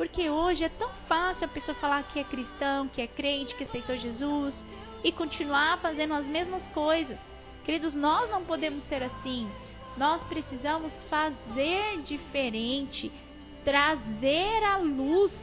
Porque 0.00 0.30
hoje 0.30 0.64
é 0.64 0.70
tão 0.70 0.88
fácil 1.06 1.44
a 1.44 1.48
pessoa 1.48 1.74
falar 1.74 2.02
que 2.04 2.18
é 2.18 2.24
cristão, 2.24 2.88
que 2.88 3.02
é 3.02 3.06
crente, 3.06 3.54
que 3.54 3.64
aceitou 3.64 3.98
Jesus 3.98 4.54
e 5.04 5.12
continuar 5.12 5.76
fazendo 5.76 6.14
as 6.14 6.24
mesmas 6.24 6.66
coisas. 6.68 7.18
Queridos, 7.66 7.94
nós 7.94 8.30
não 8.30 8.42
podemos 8.42 8.82
ser 8.84 9.02
assim. 9.02 9.46
Nós 9.98 10.22
precisamos 10.22 10.90
fazer 11.10 12.00
diferente, 12.00 13.12
trazer 13.62 14.64
a 14.64 14.78
luz. 14.78 15.34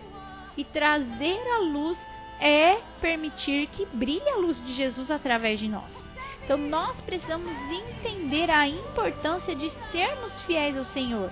E 0.58 0.64
trazer 0.64 1.40
a 1.52 1.60
luz 1.60 1.96
é 2.40 2.82
permitir 3.00 3.68
que 3.68 3.86
brilhe 3.86 4.28
a 4.28 4.38
luz 4.38 4.60
de 4.66 4.74
Jesus 4.74 5.12
através 5.12 5.60
de 5.60 5.68
nós. 5.68 5.94
Então 6.44 6.58
nós 6.58 7.00
precisamos 7.02 7.52
entender 7.70 8.50
a 8.50 8.68
importância 8.68 9.56
de 9.56 9.70
sermos 9.92 10.34
fiéis 10.48 10.76
ao 10.76 10.86
Senhor. 10.86 11.32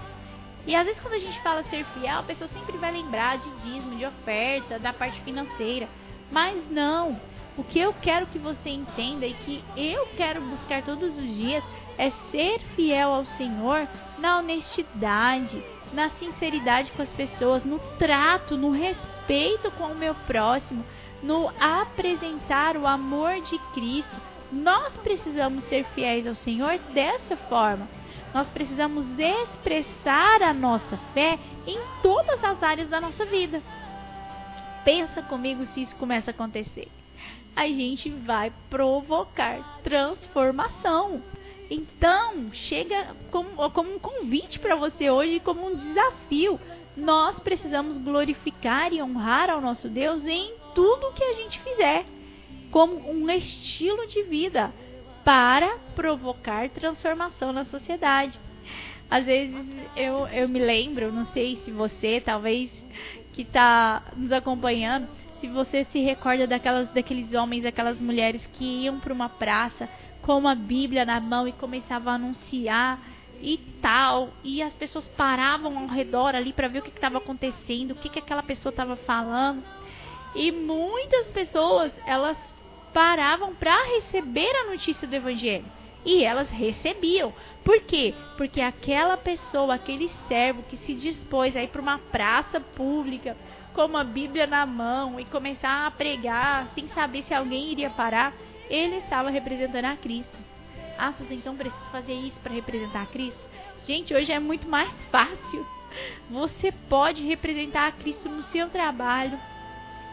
E 0.66 0.76
às 0.76 0.86
vezes 0.86 1.02
quando 1.02 1.14
a 1.16 1.20
gente 1.20 1.42
fala 1.42 1.64
ser 1.64 1.86
fiel, 1.94 2.20
a 2.20 2.24
pessoa 2.24 2.50
sempre 2.50 2.78
vai 2.78 2.92
lembrar 2.92 3.38
de 3.38 3.50
dízimo, 3.58 3.96
de 3.96 4.06
oferta, 4.06 4.80
da 4.80 4.92
parte 4.92 5.22
financeira. 5.22 5.88
Mas 6.32 6.70
não. 6.70 7.20
O 7.58 7.64
que 7.64 7.80
eu 7.80 7.94
quero 8.02 8.28
que 8.28 8.40
você 8.40 8.70
entenda 8.70 9.26
e 9.26 9.34
que 9.34 9.64
eu 9.78 10.08
quero 10.18 10.42
buscar 10.42 10.84
todos 10.84 11.18
os 11.18 11.24
dias 11.24 11.64
é 11.98 12.10
ser 12.32 12.60
fiel 12.76 13.14
ao 13.14 13.26
Senhor 13.26 13.88
na 14.18 14.40
honestidade, 14.40 15.64
na 15.94 16.10
sinceridade 16.12 16.92
com 16.92 17.02
as 17.02 17.12
pessoas, 17.14 17.64
no 17.64 17.80
trato, 17.98 18.58
no 18.58 18.72
respeito 18.72 19.72
com 19.72 19.86
o 19.86 19.96
meu 19.96 20.14
próximo, 20.28 20.84
no 21.24 21.50
apresentar 21.60 22.76
o 22.76 22.86
amor 22.86 23.40
de 23.42 23.58
Cristo 23.74 24.16
nós 24.52 24.96
precisamos 24.98 25.64
ser 25.66 25.86
fiéis 25.96 26.26
ao 26.28 26.36
Senhor 26.36 26.78
dessa 26.94 27.36
forma. 27.36 27.88
Nós 28.36 28.50
precisamos 28.50 29.06
expressar 29.18 30.42
a 30.42 30.54
nossa 30.54 30.98
fé 31.14 31.40
em 31.66 31.80
todas 32.04 32.44
as 32.44 32.62
áreas 32.62 32.90
da 32.90 33.00
nossa 33.00 33.24
vida. 33.24 33.64
Pensa 34.84 35.22
comigo 35.22 35.64
se 35.68 35.84
isso 35.84 35.96
começa 35.96 36.32
a 36.32 36.34
acontecer. 36.34 36.90
A 37.56 37.66
gente 37.66 38.10
vai 38.10 38.52
provocar 38.70 39.80
transformação. 39.82 41.24
Então, 41.72 42.52
chega 42.52 43.16
como, 43.32 43.72
como 43.72 43.96
um 43.96 44.00
convite 44.00 44.60
para 44.60 44.76
você 44.76 45.10
hoje, 45.10 45.40
como 45.40 45.68
um 45.68 45.76
desafio. 45.78 46.60
Nós 46.98 47.40
precisamos 47.40 47.98
glorificar 47.98 48.92
e 48.92 49.02
honrar 49.02 49.50
ao 49.50 49.62
nosso 49.62 49.88
Deus 49.88 50.26
em 50.26 50.56
tudo 50.74 51.14
que 51.14 51.24
a 51.24 51.34
gente 51.36 51.58
fizer 51.62 52.06
como 52.70 53.10
um 53.10 53.30
estilo 53.30 54.06
de 54.08 54.24
vida 54.24 54.74
para 55.26 55.80
provocar 55.96 56.70
transformação 56.70 57.52
na 57.52 57.66
sociedade. 57.66 58.40
Às 59.10 59.26
vezes 59.26 59.56
eu, 59.96 60.28
eu 60.28 60.48
me 60.48 60.60
lembro, 60.60 61.12
não 61.12 61.26
sei 61.26 61.58
se 61.58 61.72
você, 61.72 62.22
talvez 62.24 62.72
que 63.34 63.42
está 63.42 64.04
nos 64.16 64.32
acompanhando, 64.32 65.08
se 65.42 65.48
você 65.48 65.84
se 65.92 66.00
recorda 66.00 66.48
daquelas, 66.48 66.90
daqueles 66.90 67.34
homens, 67.34 67.64
daquelas 67.64 68.00
mulheres 68.00 68.46
que 68.54 68.84
iam 68.84 69.00
para 69.00 69.12
uma 69.12 69.28
praça 69.28 69.90
com 70.22 70.38
uma 70.38 70.56
Bíblia 70.56 71.04
na 71.06 71.20
mão 71.20 71.48
e 71.48 71.52
começavam 71.52 72.14
a 72.14 72.16
anunciar 72.16 73.00
e 73.42 73.58
tal, 73.82 74.30
e 74.44 74.62
as 74.62 74.74
pessoas 74.74 75.08
paravam 75.10 75.78
ao 75.78 75.88
redor 75.88 76.36
ali 76.36 76.54
para 76.54 76.68
ver 76.68 76.80
o 76.80 76.82
que 76.82 76.90
estava 76.90 77.18
acontecendo, 77.18 77.92
o 77.92 77.96
que, 77.96 78.10
que 78.10 78.20
aquela 78.20 78.42
pessoa 78.42 78.72
estava 78.72 78.96
falando. 78.96 79.64
E 80.34 80.52
muitas 80.52 81.28
pessoas, 81.28 81.92
elas 82.06 82.38
paravam 82.96 83.54
para 83.54 83.76
receber 83.96 84.56
a 84.56 84.72
notícia 84.72 85.06
do 85.06 85.14
evangelho. 85.14 85.66
E 86.06 86.24
elas 86.24 86.50
recebiam. 86.50 87.34
Por 87.62 87.82
quê? 87.82 88.14
Porque 88.38 88.62
aquela 88.62 89.18
pessoa, 89.18 89.76
aquele 89.76 90.08
servo 90.30 90.64
que 90.64 90.78
se 90.78 90.94
dispôs 90.94 91.58
a 91.58 91.64
ir 91.64 91.68
para 91.68 91.82
uma 91.82 92.00
praça 92.00 92.62
pública 92.62 93.36
com 93.74 93.84
uma 93.84 94.06
Bíblia 94.06 94.48
na 94.48 94.66
mão 94.66 95.20
e 95.20 95.26
começar 95.26 95.86
a 95.86 95.92
pregar 95.92 96.70
sem 96.74 96.88
saber 96.88 97.24
se 97.24 97.34
alguém 97.34 97.74
iria 97.74 97.90
parar, 97.90 98.32
ele 98.70 98.96
estava 98.96 99.30
representando 99.30 99.86
a 99.86 99.98
Cristo. 99.98 100.38
Ah, 100.98 101.14
então 101.30 101.58
preciso 101.58 101.84
fazer 101.92 102.14
isso 102.14 102.40
para 102.40 102.54
representar 102.54 103.02
a 103.02 103.08
Cristo? 103.08 103.42
Gente, 103.86 104.14
hoje 104.14 104.32
é 104.32 104.40
muito 104.40 104.70
mais 104.70 104.94
fácil. 105.12 105.68
Você 106.30 106.72
pode 106.88 107.22
representar 107.24 107.88
a 107.88 107.92
Cristo 107.92 108.30
no 108.30 108.42
seu 108.44 108.70
trabalho, 108.70 109.38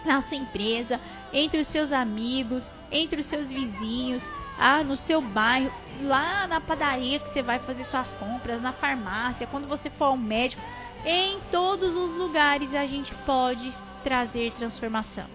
na 0.05 0.23
sua 0.23 0.37
empresa, 0.37 1.01
entre 1.33 1.61
os 1.61 1.69
seus 1.69 1.93
amigos, 1.93 2.63
entre 2.91 3.21
os 3.21 3.27
seus 3.27 3.47
vizinhos, 3.47 4.23
ah, 4.59 4.85
no 4.85 4.97
seu 4.97 5.21
bairro, 5.21 5.73
lá 6.03 6.47
na 6.47 6.61
padaria 6.61 7.19
que 7.19 7.33
você 7.33 7.43
vai 7.43 7.59
fazer 7.61 7.85
suas 7.85 8.13
compras, 8.15 8.61
na 8.61 8.73
farmácia, 8.73 9.47
quando 9.47 9.67
você 9.67 9.91
for 9.91 10.07
ao 10.07 10.17
médico, 10.17 10.63
em 11.05 11.41
todos 11.51 11.95
os 11.95 12.17
lugares 12.17 12.75
a 12.75 12.87
gente 12.87 13.15
pode 13.27 13.73
trazer 14.05 14.53
transformação. 14.53 15.27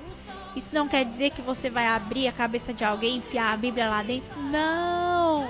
Isso 0.56 0.70
não 0.74 0.88
quer 0.88 1.06
dizer 1.06 1.32
que 1.32 1.42
você 1.42 1.70
vai 1.70 1.88
abrir 1.88 2.28
a 2.28 2.32
cabeça 2.32 2.74
de 2.74 2.84
alguém 2.84 3.18
enfiar 3.18 3.54
a 3.54 3.58
Bíblia 3.58 3.90
lá 3.90 4.02
dentro. 4.02 4.42
Não! 4.42 5.48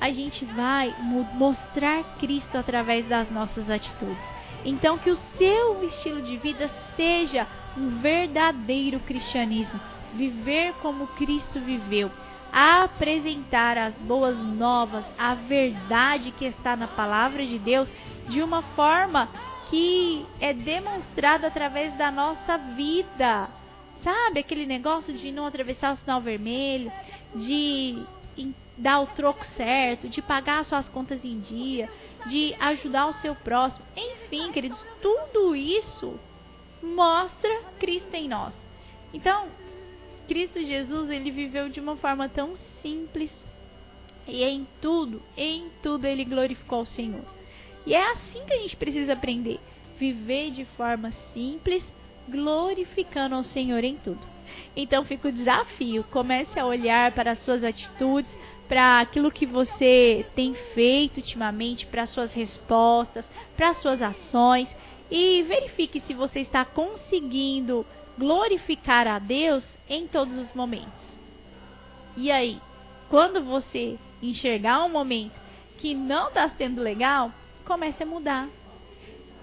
A 0.00 0.10
gente 0.10 0.44
vai 0.44 0.94
mostrar 1.34 2.02
Cristo 2.18 2.56
através 2.56 3.06
das 3.06 3.30
nossas 3.30 3.70
atitudes. 3.70 4.22
Então, 4.64 4.98
que 4.98 5.10
o 5.10 5.18
seu 5.38 5.82
estilo 5.84 6.20
de 6.20 6.36
vida 6.36 6.70
seja 6.96 7.46
um 7.76 8.00
verdadeiro 8.00 9.00
cristianismo. 9.00 9.80
Viver 10.14 10.74
como 10.82 11.06
Cristo 11.08 11.60
viveu. 11.60 12.10
Apresentar 12.52 13.78
as 13.78 13.94
boas 13.94 14.36
novas, 14.36 15.04
a 15.16 15.34
verdade 15.34 16.32
que 16.32 16.44
está 16.44 16.74
na 16.74 16.88
palavra 16.88 17.46
de 17.46 17.58
Deus, 17.58 17.88
de 18.28 18.42
uma 18.42 18.62
forma 18.62 19.28
que 19.68 20.26
é 20.40 20.52
demonstrada 20.52 21.46
através 21.46 21.96
da 21.96 22.10
nossa 22.10 22.58
vida. 22.58 23.48
Sabe 24.02 24.40
aquele 24.40 24.66
negócio 24.66 25.12
de 25.12 25.30
não 25.30 25.46
atravessar 25.46 25.94
o 25.94 25.96
sinal 25.96 26.20
vermelho, 26.20 26.90
de 27.34 28.02
dar 28.76 29.00
o 29.00 29.06
troco 29.06 29.46
certo, 29.46 30.08
de 30.08 30.20
pagar 30.20 30.64
suas 30.64 30.88
contas 30.88 31.24
em 31.24 31.38
dia, 31.38 31.88
de 32.26 32.54
ajudar 32.58 33.06
o 33.06 33.12
seu 33.14 33.34
próximo. 33.36 33.86
Enfim, 33.96 34.50
queridos, 34.50 34.84
tudo 35.00 35.54
isso 35.54 36.18
mostra 36.82 37.62
Cristo 37.78 38.14
em 38.14 38.28
nós. 38.28 38.54
Então, 39.12 39.48
Cristo 40.28 40.60
Jesus, 40.60 41.10
ele 41.10 41.30
viveu 41.30 41.68
de 41.68 41.80
uma 41.80 41.96
forma 41.96 42.28
tão 42.28 42.54
simples 42.80 43.30
e 44.26 44.44
em 44.44 44.66
tudo, 44.80 45.20
em 45.36 45.68
tudo 45.82 46.06
ele 46.06 46.24
glorificou 46.24 46.82
o 46.82 46.86
Senhor. 46.86 47.24
E 47.84 47.94
é 47.94 48.10
assim 48.12 48.44
que 48.46 48.52
a 48.52 48.58
gente 48.58 48.76
precisa 48.76 49.14
aprender, 49.14 49.58
viver 49.98 50.50
de 50.50 50.64
forma 50.64 51.10
simples, 51.32 51.82
glorificando 52.28 53.34
ao 53.34 53.42
Senhor 53.42 53.82
em 53.82 53.96
tudo. 53.96 54.20
Então 54.76 55.04
fica 55.04 55.28
o 55.28 55.32
desafio, 55.32 56.04
comece 56.10 56.58
a 56.58 56.66
olhar 56.66 57.12
para 57.12 57.32
as 57.32 57.38
suas 57.40 57.64
atitudes, 57.64 58.32
para 58.68 59.00
aquilo 59.00 59.32
que 59.32 59.46
você 59.46 60.24
tem 60.36 60.54
feito 60.74 61.16
ultimamente, 61.16 61.86
para 61.86 62.06
suas 62.06 62.32
respostas, 62.32 63.24
para 63.56 63.74
suas 63.74 64.00
ações 64.00 64.68
e 65.10 65.42
verifique 65.42 66.00
se 66.00 66.14
você 66.14 66.40
está 66.40 66.64
conseguindo 66.64 67.84
glorificar 68.18 69.06
a 69.06 69.18
Deus 69.18 69.64
em 69.88 70.06
todos 70.06 70.38
os 70.38 70.54
momentos. 70.54 71.04
E 72.16 72.30
aí, 72.30 72.60
quando 73.08 73.42
você 73.42 73.98
enxergar 74.22 74.84
um 74.84 74.90
momento 74.90 75.38
que 75.78 75.94
não 75.94 76.28
está 76.28 76.48
sendo 76.50 76.82
legal, 76.82 77.32
comece 77.64 78.02
a 78.02 78.06
mudar. 78.06 78.48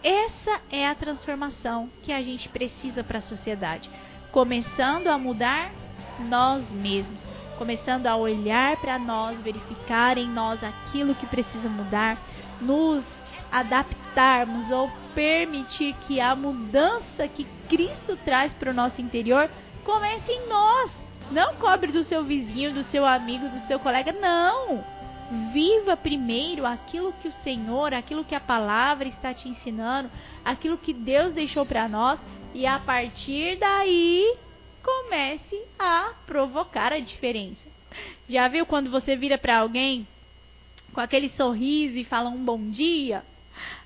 Essa 0.04 0.62
é 0.72 0.88
a 0.88 0.96
transformação 0.96 1.90
que 2.04 2.12
a 2.12 2.22
gente 2.22 2.48
precisa 2.50 3.04
para 3.04 3.18
a 3.18 3.22
sociedade. 3.22 3.90
Começando 4.32 5.08
a 5.08 5.18
mudar 5.18 5.74
nós 6.20 6.70
mesmos 6.72 7.38
começando 7.58 8.06
a 8.06 8.16
olhar 8.16 8.78
para 8.78 9.00
nós, 9.00 9.40
verificar 9.42 10.18
em 10.18 10.28
nós 10.28 10.64
aquilo 10.64 11.16
que 11.16 11.26
precisa 11.26 11.68
mudar, 11.68 12.18
nos 12.62 13.04
adaptarmos 13.52 14.72
ou 14.72 14.90
permitir 15.18 15.96
que 16.06 16.22
a 16.22 16.36
mudança 16.36 17.28
que 17.28 17.44
Cristo 17.68 18.16
traz 18.24 18.54
para 18.54 18.70
o 18.70 18.74
nosso 18.74 19.02
interior 19.02 19.50
comece 19.84 20.32
em 20.32 20.48
nós. 20.48 20.92
Não 21.32 21.56
cobre 21.56 21.92
do 21.92 22.04
seu 22.04 22.24
vizinho, 22.24 22.72
do 22.72 22.84
seu 22.92 23.04
amigo, 23.04 23.50
do 23.50 23.66
seu 23.66 23.80
colega, 23.80 24.12
não. 24.12 24.86
Viva 25.52 25.98
primeiro 25.98 26.68
aquilo 26.68 27.12
que 27.14 27.30
o 27.30 27.32
Senhor, 27.44 27.96
aquilo 27.96 28.24
que 28.24 28.36
a 28.36 28.40
palavra 28.40 29.08
está 29.08 29.34
te 29.34 29.50
ensinando, 29.50 30.12
aquilo 30.46 30.78
que 30.78 30.94
Deus 30.94 31.34
deixou 31.34 31.66
para 31.66 31.90
nós 31.90 32.20
e 32.54 32.68
a 32.68 32.78
partir 32.78 33.58
daí 33.58 34.38
comece 34.84 35.64
a 35.80 36.14
provocar 36.28 36.94
a 36.94 37.00
diferença. 37.00 37.68
Já 38.30 38.48
viu 38.48 38.68
quando 38.68 38.92
você 38.92 39.16
vira 39.16 39.40
para 39.40 39.58
alguém 39.58 40.08
com 40.94 41.02
aquele 41.02 41.30
sorriso 41.30 41.98
e 41.98 42.04
fala 42.04 42.30
um 42.30 42.46
bom 42.46 42.70
dia? 42.70 43.24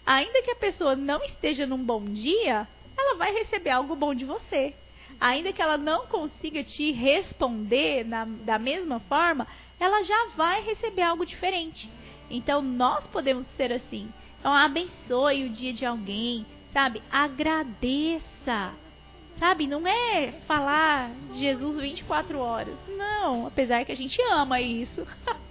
Ainda 0.05 0.41
que 0.41 0.51
a 0.51 0.55
pessoa 0.55 0.95
não 0.95 1.23
esteja 1.23 1.65
num 1.65 1.83
bom 1.83 2.03
dia, 2.03 2.67
ela 2.97 3.15
vai 3.15 3.31
receber 3.33 3.69
algo 3.69 3.95
bom 3.95 4.13
de 4.13 4.25
você. 4.25 4.73
Ainda 5.19 5.53
que 5.53 5.61
ela 5.61 5.77
não 5.77 6.07
consiga 6.07 6.63
te 6.63 6.91
responder 6.91 8.05
na, 8.05 8.25
da 8.25 8.57
mesma 8.57 8.99
forma, 9.01 9.47
ela 9.79 10.03
já 10.03 10.27
vai 10.35 10.61
receber 10.61 11.03
algo 11.03 11.25
diferente. 11.25 11.89
Então 12.29 12.61
nós 12.61 13.05
podemos 13.07 13.45
ser 13.55 13.71
assim. 13.71 14.11
Então 14.39 14.53
abençoe 14.53 15.45
o 15.45 15.49
dia 15.49 15.73
de 15.73 15.85
alguém, 15.85 16.45
sabe? 16.73 17.03
Agradeça. 17.11 18.73
Sabe? 19.37 19.67
Não 19.67 19.87
é 19.87 20.31
falar 20.47 21.11
Jesus 21.33 21.79
24 21.79 22.39
horas. 22.39 22.77
Não, 22.87 23.47
apesar 23.47 23.85
que 23.85 23.91
a 23.91 23.97
gente 23.97 24.21
ama 24.23 24.59
isso. 24.61 25.07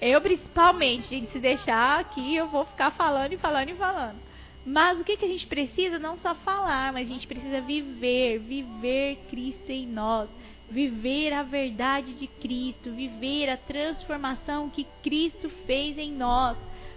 eu 0.00 0.20
principalmente, 0.20 1.08
gente, 1.08 1.32
se 1.32 1.38
deixar 1.38 2.00
aqui, 2.00 2.36
eu 2.36 2.48
vou 2.48 2.64
ficar 2.64 2.90
falando 2.92 3.32
e 3.32 3.38
falando 3.38 3.68
e 3.70 3.74
falando. 3.74 4.30
Mas 4.64 5.00
o 5.00 5.04
que, 5.04 5.16
que 5.16 5.24
a 5.24 5.28
gente 5.28 5.46
precisa? 5.46 5.98
Não 5.98 6.18
só 6.18 6.34
falar, 6.34 6.92
mas 6.92 7.08
a 7.08 7.12
gente 7.12 7.26
precisa 7.26 7.60
viver, 7.60 8.38
viver 8.38 9.18
Cristo 9.30 9.70
em 9.70 9.86
nós, 9.86 10.28
viver 10.70 11.32
a 11.32 11.42
verdade 11.42 12.14
de 12.14 12.26
Cristo, 12.26 12.92
viver 12.92 13.48
a 13.48 13.56
transformação 13.56 14.68
que 14.68 14.86
Cristo 15.02 15.48
fez 15.66 15.96
em 15.98 16.12
nós, 16.12 16.56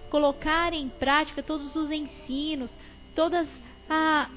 colocar 0.09 0.73
em 0.73 0.89
prática 0.89 1.41
todos 1.41 1.75
os 1.75 1.89
ensinos, 1.89 2.69
todas 3.15 3.47
a, 3.89 4.29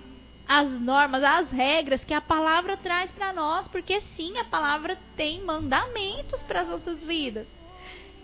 as 0.48 0.80
normas, 0.80 1.22
as 1.22 1.50
regras 1.50 2.04
que 2.04 2.14
a 2.14 2.20
palavra 2.20 2.76
traz 2.76 3.10
para 3.10 3.32
nós, 3.32 3.66
porque 3.68 4.00
sim, 4.16 4.38
a 4.38 4.44
palavra 4.44 4.96
tem 5.16 5.42
mandamentos 5.42 6.40
para 6.44 6.62
as 6.62 6.68
nossas 6.68 6.98
vidas. 7.00 7.46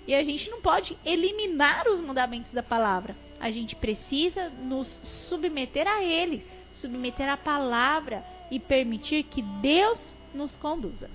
E 0.07 0.15
a 0.15 0.25
gente 0.25 0.51
não 0.51 0.61
pode 0.61 0.97
eliminar 1.05 1.87
os 1.89 2.01
mandamentos 2.01 2.53
da 2.53 2.63
palavra. 2.63 3.17
A 3.39 3.51
gente 3.51 3.77
precisa 3.77 4.49
nos 4.51 4.89
submeter 5.03 5.87
a 5.87 6.03
ele, 6.03 6.45
submeter 6.73 7.29
à 7.29 7.37
palavra 7.37 8.25
e 8.51 8.59
permitir 8.59 9.25
que 9.25 9.43
Deus 9.43 9.99
nos 10.35 10.55
conduza. 10.57 11.11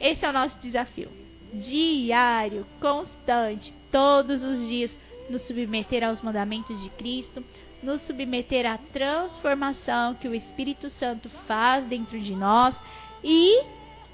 Esse 0.00 0.24
é 0.24 0.30
o 0.30 0.32
nosso 0.32 0.58
desafio. 0.58 1.10
Diário, 1.52 2.66
constante, 2.80 3.74
todos 3.90 4.42
os 4.42 4.66
dias, 4.66 4.90
nos 5.28 5.42
submeter 5.42 6.02
aos 6.04 6.20
mandamentos 6.22 6.80
de 6.82 6.90
Cristo, 6.90 7.44
nos 7.82 8.00
submeter 8.02 8.66
à 8.66 8.78
transformação 8.78 10.14
que 10.14 10.28
o 10.28 10.34
Espírito 10.34 10.88
Santo 10.90 11.28
faz 11.46 11.84
dentro 11.86 12.18
de 12.18 12.34
nós 12.34 12.74
e 13.22 13.64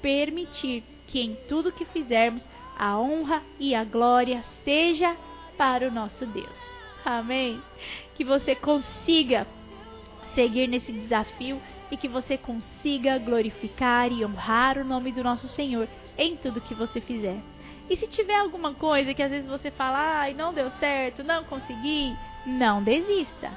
permitir 0.01 0.83
que 1.07 1.21
em 1.21 1.35
tudo 1.47 1.71
que 1.71 1.85
fizermos 1.85 2.45
a 2.79 2.97
honra 2.97 3.43
e 3.59 3.75
a 3.75 3.83
glória 3.83 4.41
seja 4.63 5.13
para 5.57 5.85
o 5.85 5.91
nosso 5.91 6.25
Deus. 6.25 6.47
Amém? 7.03 7.61
Que 8.15 8.23
você 8.23 8.55
consiga 8.55 9.45
seguir 10.33 10.67
nesse 10.67 10.93
desafio 10.93 11.61
e 11.91 11.97
que 11.97 12.07
você 12.07 12.37
consiga 12.37 13.17
glorificar 13.17 14.09
e 14.09 14.23
honrar 14.23 14.77
o 14.77 14.85
nome 14.85 15.11
do 15.11 15.21
nosso 15.21 15.49
Senhor 15.49 15.89
em 16.17 16.37
tudo 16.37 16.61
que 16.61 16.73
você 16.73 17.01
fizer. 17.01 17.37
E 17.89 17.97
se 17.97 18.07
tiver 18.07 18.37
alguma 18.37 18.73
coisa 18.73 19.13
que 19.13 19.23
às 19.23 19.31
vezes 19.31 19.49
você 19.49 19.69
fala, 19.71 20.21
ai, 20.21 20.33
não 20.33 20.53
deu 20.53 20.71
certo, 20.79 21.23
não 21.23 21.43
consegui, 21.43 22.15
não 22.45 22.81
desista. 22.81 23.51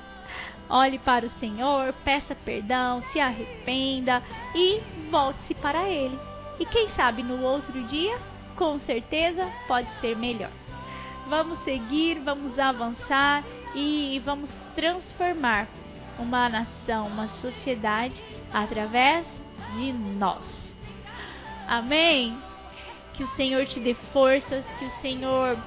Olhe 0.68 0.98
para 0.98 1.26
o 1.26 1.30
Senhor, 1.38 1.92
peça 2.04 2.34
perdão, 2.34 3.02
se 3.12 3.20
arrependa 3.20 4.22
e 4.54 4.80
volte-se 5.10 5.54
para 5.54 5.88
Ele. 5.88 6.18
E 6.58 6.66
quem 6.66 6.88
sabe 6.90 7.22
no 7.22 7.42
outro 7.42 7.82
dia, 7.84 8.18
com 8.56 8.78
certeza, 8.80 9.50
pode 9.66 9.88
ser 10.00 10.16
melhor. 10.16 10.50
Vamos 11.28 11.62
seguir, 11.64 12.18
vamos 12.20 12.58
avançar 12.58 13.44
e 13.74 14.20
vamos 14.24 14.50
transformar 14.74 15.68
uma 16.18 16.48
nação, 16.48 17.06
uma 17.06 17.28
sociedade 17.28 18.22
através 18.52 19.26
de 19.74 19.92
nós. 19.92 20.44
Amém? 21.66 22.36
Que 23.14 23.22
o 23.22 23.28
Senhor 23.28 23.66
te 23.66 23.80
dê 23.80 23.94
forças, 24.12 24.64
que 24.78 24.84
o 24.84 25.00
Senhor 25.00 25.58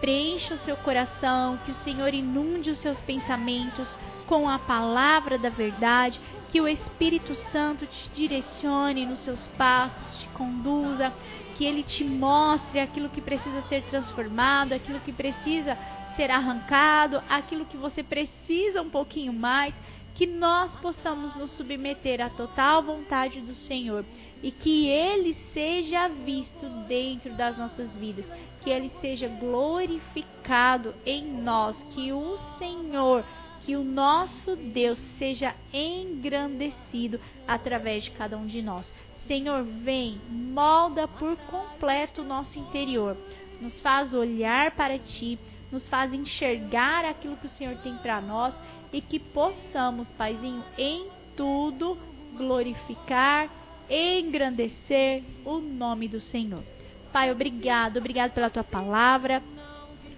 preencha 0.00 0.54
o 0.54 0.58
seu 0.58 0.76
coração, 0.76 1.58
que 1.64 1.70
o 1.70 1.76
Senhor 1.76 2.12
inunde 2.12 2.70
os 2.70 2.78
seus 2.78 3.00
pensamentos 3.00 3.96
com 4.26 4.48
a 4.48 4.58
palavra 4.58 5.38
da 5.38 5.48
verdade, 5.48 6.20
que 6.50 6.60
o 6.60 6.68
Espírito 6.68 7.34
Santo 7.34 7.86
te 7.86 8.10
direcione 8.10 9.06
nos 9.06 9.20
seus 9.20 9.46
passos, 9.48 10.20
te 10.20 10.28
conduza, 10.28 11.12
que 11.56 11.64
ele 11.64 11.82
te 11.82 12.04
mostre 12.04 12.80
aquilo 12.80 13.08
que 13.08 13.20
precisa 13.20 13.62
ser 13.62 13.82
transformado, 13.84 14.72
aquilo 14.72 15.00
que 15.00 15.12
precisa 15.12 15.76
ser 16.14 16.30
arrancado, 16.30 17.22
aquilo 17.28 17.66
que 17.66 17.76
você 17.76 18.02
precisa 18.02 18.82
um 18.82 18.90
pouquinho 18.90 19.32
mais, 19.32 19.74
que 20.14 20.26
nós 20.26 20.74
possamos 20.76 21.36
nos 21.36 21.50
submeter 21.52 22.22
à 22.22 22.30
total 22.30 22.82
vontade 22.82 23.40
do 23.40 23.54
Senhor 23.54 24.04
e 24.42 24.50
que 24.50 24.86
Ele 24.86 25.34
seja 25.52 26.08
visto 26.08 26.66
dentro 26.86 27.34
das 27.34 27.56
nossas 27.56 27.90
vidas, 27.92 28.24
que 28.62 28.70
Ele 28.70 28.90
seja 29.00 29.28
glorificado 29.28 30.94
em 31.04 31.24
nós, 31.24 31.76
que 31.90 32.12
o 32.12 32.36
Senhor, 32.58 33.24
que 33.66 33.74
o 33.74 33.82
nosso 33.82 34.54
Deus 34.54 34.96
seja 35.18 35.52
engrandecido 35.72 37.20
através 37.48 38.04
de 38.04 38.12
cada 38.12 38.38
um 38.38 38.46
de 38.46 38.62
nós. 38.62 38.86
Senhor, 39.26 39.64
vem, 39.64 40.20
molda 40.30 41.08
por 41.08 41.36
completo 41.36 42.22
o 42.22 42.24
nosso 42.24 42.56
interior, 42.56 43.16
nos 43.60 43.78
faz 43.80 44.14
olhar 44.14 44.70
para 44.76 44.96
Ti, 45.00 45.36
nos 45.72 45.86
faz 45.88 46.14
enxergar 46.14 47.04
aquilo 47.04 47.36
que 47.36 47.48
o 47.48 47.50
Senhor 47.50 47.76
tem 47.78 47.96
para 47.96 48.20
nós 48.20 48.54
e 48.92 49.00
que 49.00 49.18
possamos, 49.18 50.06
Paizinho, 50.16 50.62
em 50.78 51.08
tudo 51.36 51.98
glorificar, 52.36 53.50
engrandecer 53.90 55.24
o 55.44 55.58
nome 55.58 56.06
do 56.06 56.20
Senhor. 56.20 56.62
Pai, 57.12 57.32
obrigado, 57.32 57.96
obrigado 57.96 58.30
pela 58.30 58.48
tua 58.48 58.62
palavra. 58.62 59.42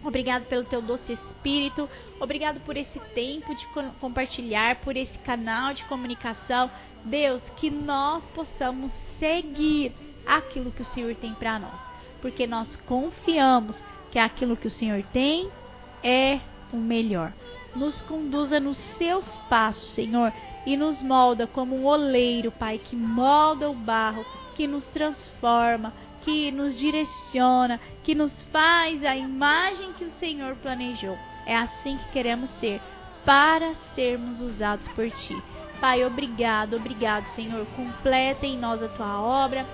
Obrigado 0.05 0.45
pelo 0.47 0.65
teu 0.65 0.81
doce 0.81 1.13
espírito. 1.13 1.89
Obrigado 2.21 2.61
por 2.61 2.77
esse 2.77 2.99
tempo 3.15 3.55
de 3.55 3.67
compartilhar, 4.01 4.77
por 4.77 4.97
esse 4.97 5.19
canal 5.19 5.75
de 5.75 5.85
comunicação. 5.85 6.71
Deus, 7.05 7.43
que 7.57 7.71
nós 7.71 8.23
possamos 8.35 8.93
seguir 9.19 9.93
aquilo 10.27 10.71
que 10.71 10.83
o 10.83 10.87
Senhor 10.87 11.15
tem 11.17 11.35
para 11.35 11.59
nós. 11.59 11.81
Porque 12.21 12.47
nós 12.47 12.77
confiamos 12.87 13.81
que 14.11 14.19
aquilo 14.19 14.57
que 14.57 14.67
o 14.67 14.71
Senhor 14.71 15.03
tem 15.13 15.51
é 16.03 16.41
o 16.73 16.77
melhor. 16.77 17.33
Nos 17.75 18.01
conduza 18.03 18.59
nos 18.59 18.77
seus 18.97 19.27
passos, 19.49 19.91
Senhor, 19.91 20.33
e 20.67 20.77
nos 20.77 21.03
molda 21.03 21.47
como 21.47 21.77
um 21.77 21.87
oleiro, 21.87 22.51
Pai, 22.51 22.79
que 22.79 22.97
molda 22.97 23.71
o 23.71 23.75
barro, 23.75 24.25
que 24.55 24.67
nos 24.67 24.85
transforma, 24.87 25.93
que 26.29 26.51
nos 26.51 26.79
direciona, 26.79 27.81
que 28.05 28.15
nos 28.15 28.43
faz 28.53 29.03
a 29.03 29.17
imagem 29.17 29.95
que 29.95 30.05
o 30.05 30.11
Senhor 30.21 30.57
planejou. 30.57 31.17
É 31.47 31.57
assim 31.57 31.97
que 31.97 32.09
queremos 32.11 32.51
ser, 32.61 32.83
para 33.25 33.75
sermos 33.95 34.39
usados 34.43 34.87
por 34.89 35.11
Ti. 35.11 35.43
Pai, 35.81 36.05
obrigado, 36.05 36.77
obrigado, 36.77 37.25
Senhor. 37.29 37.65
Completa 37.75 38.45
em 38.45 38.59
nós 38.59 38.83
a 38.83 38.89
Tua 38.89 39.23
obra. 39.23 39.65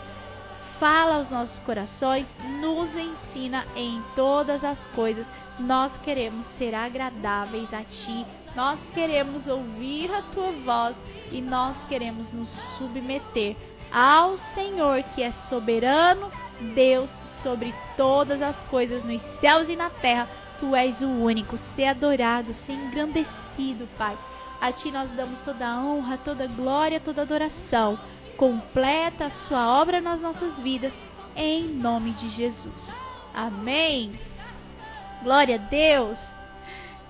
Fala 0.79 1.17
aos 1.17 1.29
nossos 1.29 1.59
corações, 1.61 2.29
nos 2.61 2.89
ensina 2.95 3.67
em 3.75 4.01
todas 4.15 4.63
as 4.63 4.79
coisas. 4.95 5.27
Nós 5.59 5.91
queremos 6.05 6.47
ser 6.57 6.73
agradáveis 6.73 7.75
a 7.75 7.83
Ti, 7.83 8.25
nós 8.55 8.79
queremos 8.93 9.45
ouvir 9.49 10.09
a 10.15 10.23
Tua 10.23 10.53
voz 10.53 10.95
e 11.33 11.41
nós 11.41 11.77
queremos 11.89 12.33
nos 12.33 12.49
submeter 12.79 13.57
ao 13.93 14.37
Senhor 14.39 15.05
que 15.15 15.23
é 15.23 15.31
soberano, 15.49 16.31
Deus 16.75 17.11
sobre 17.43 17.75
todas 17.97 18.41
as 18.41 18.57
coisas 18.67 19.05
nos 19.05 19.23
céus 19.41 19.69
e 19.69 19.77
na 19.77 19.91
terra. 19.91 20.29
Tu 20.59 20.75
és 20.75 21.01
o 21.03 21.09
único, 21.09 21.59
ser 21.75 21.87
adorado, 21.87 22.53
ser 22.53 22.73
engrandecido, 22.73 23.89
Pai. 23.99 24.17
A 24.61 24.73
Ti 24.73 24.91
nós 24.91 25.11
damos 25.11 25.39
toda 25.41 25.67
a 25.67 25.79
honra, 25.79 26.17
toda 26.19 26.45
a 26.45 26.49
glória, 26.49 27.01
toda 27.01 27.23
a 27.23 27.25
adoração. 27.25 27.99
Completa 28.37 29.27
a 29.27 29.31
Sua 29.31 29.81
obra 29.81 30.01
nas 30.01 30.21
nossas 30.21 30.59
vidas, 30.61 30.93
em 31.37 31.65
nome 31.65 32.13
de 32.13 32.31
Jesus. 32.31 32.93
Amém. 33.35 34.19
Glória 35.23 35.57
a 35.57 35.59
Deus. 35.59 36.19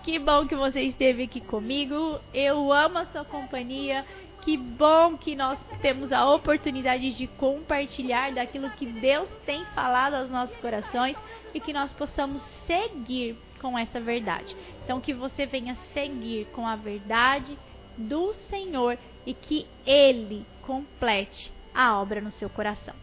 Que 0.03 0.19
bom 0.19 0.47
que 0.47 0.55
você 0.55 0.83
esteve 0.83 1.23
aqui 1.23 1.41
comigo. 1.41 2.19
Eu 2.33 2.73
amo 2.73 2.99
a 2.99 3.07
sua 3.07 3.25
companhia. 3.25 4.05
Que 4.45 4.59
bom 4.59 5.17
que 5.17 5.35
nós 5.35 5.59
temos 5.81 6.13
a 6.13 6.31
oportunidade 6.31 7.15
de 7.15 7.27
compartilhar 7.27 8.35
daquilo 8.35 8.69
que 8.73 8.85
Deus 8.85 9.31
tem 9.47 9.65
falado 9.75 10.15
aos 10.15 10.29
nossos 10.29 10.55
corações 10.59 11.17
e 11.55 11.61
que 11.61 11.73
nós 11.73 11.91
possamos 11.95 12.43
seguir 12.67 13.39
com 13.59 13.79
essa 13.79 13.99
verdade. 13.99 14.55
Então, 14.85 15.01
que 15.01 15.15
você 15.15 15.47
venha 15.47 15.75
seguir 15.95 16.45
com 16.53 16.67
a 16.67 16.77
verdade 16.77 17.59
do 17.97 18.35
Senhor 18.51 18.99
e 19.25 19.33
que 19.33 19.67
Ele 19.87 20.45
complete 20.61 21.51
a 21.75 21.99
obra 21.99 22.21
no 22.21 22.31
seu 22.33 22.51
coração. 22.51 22.93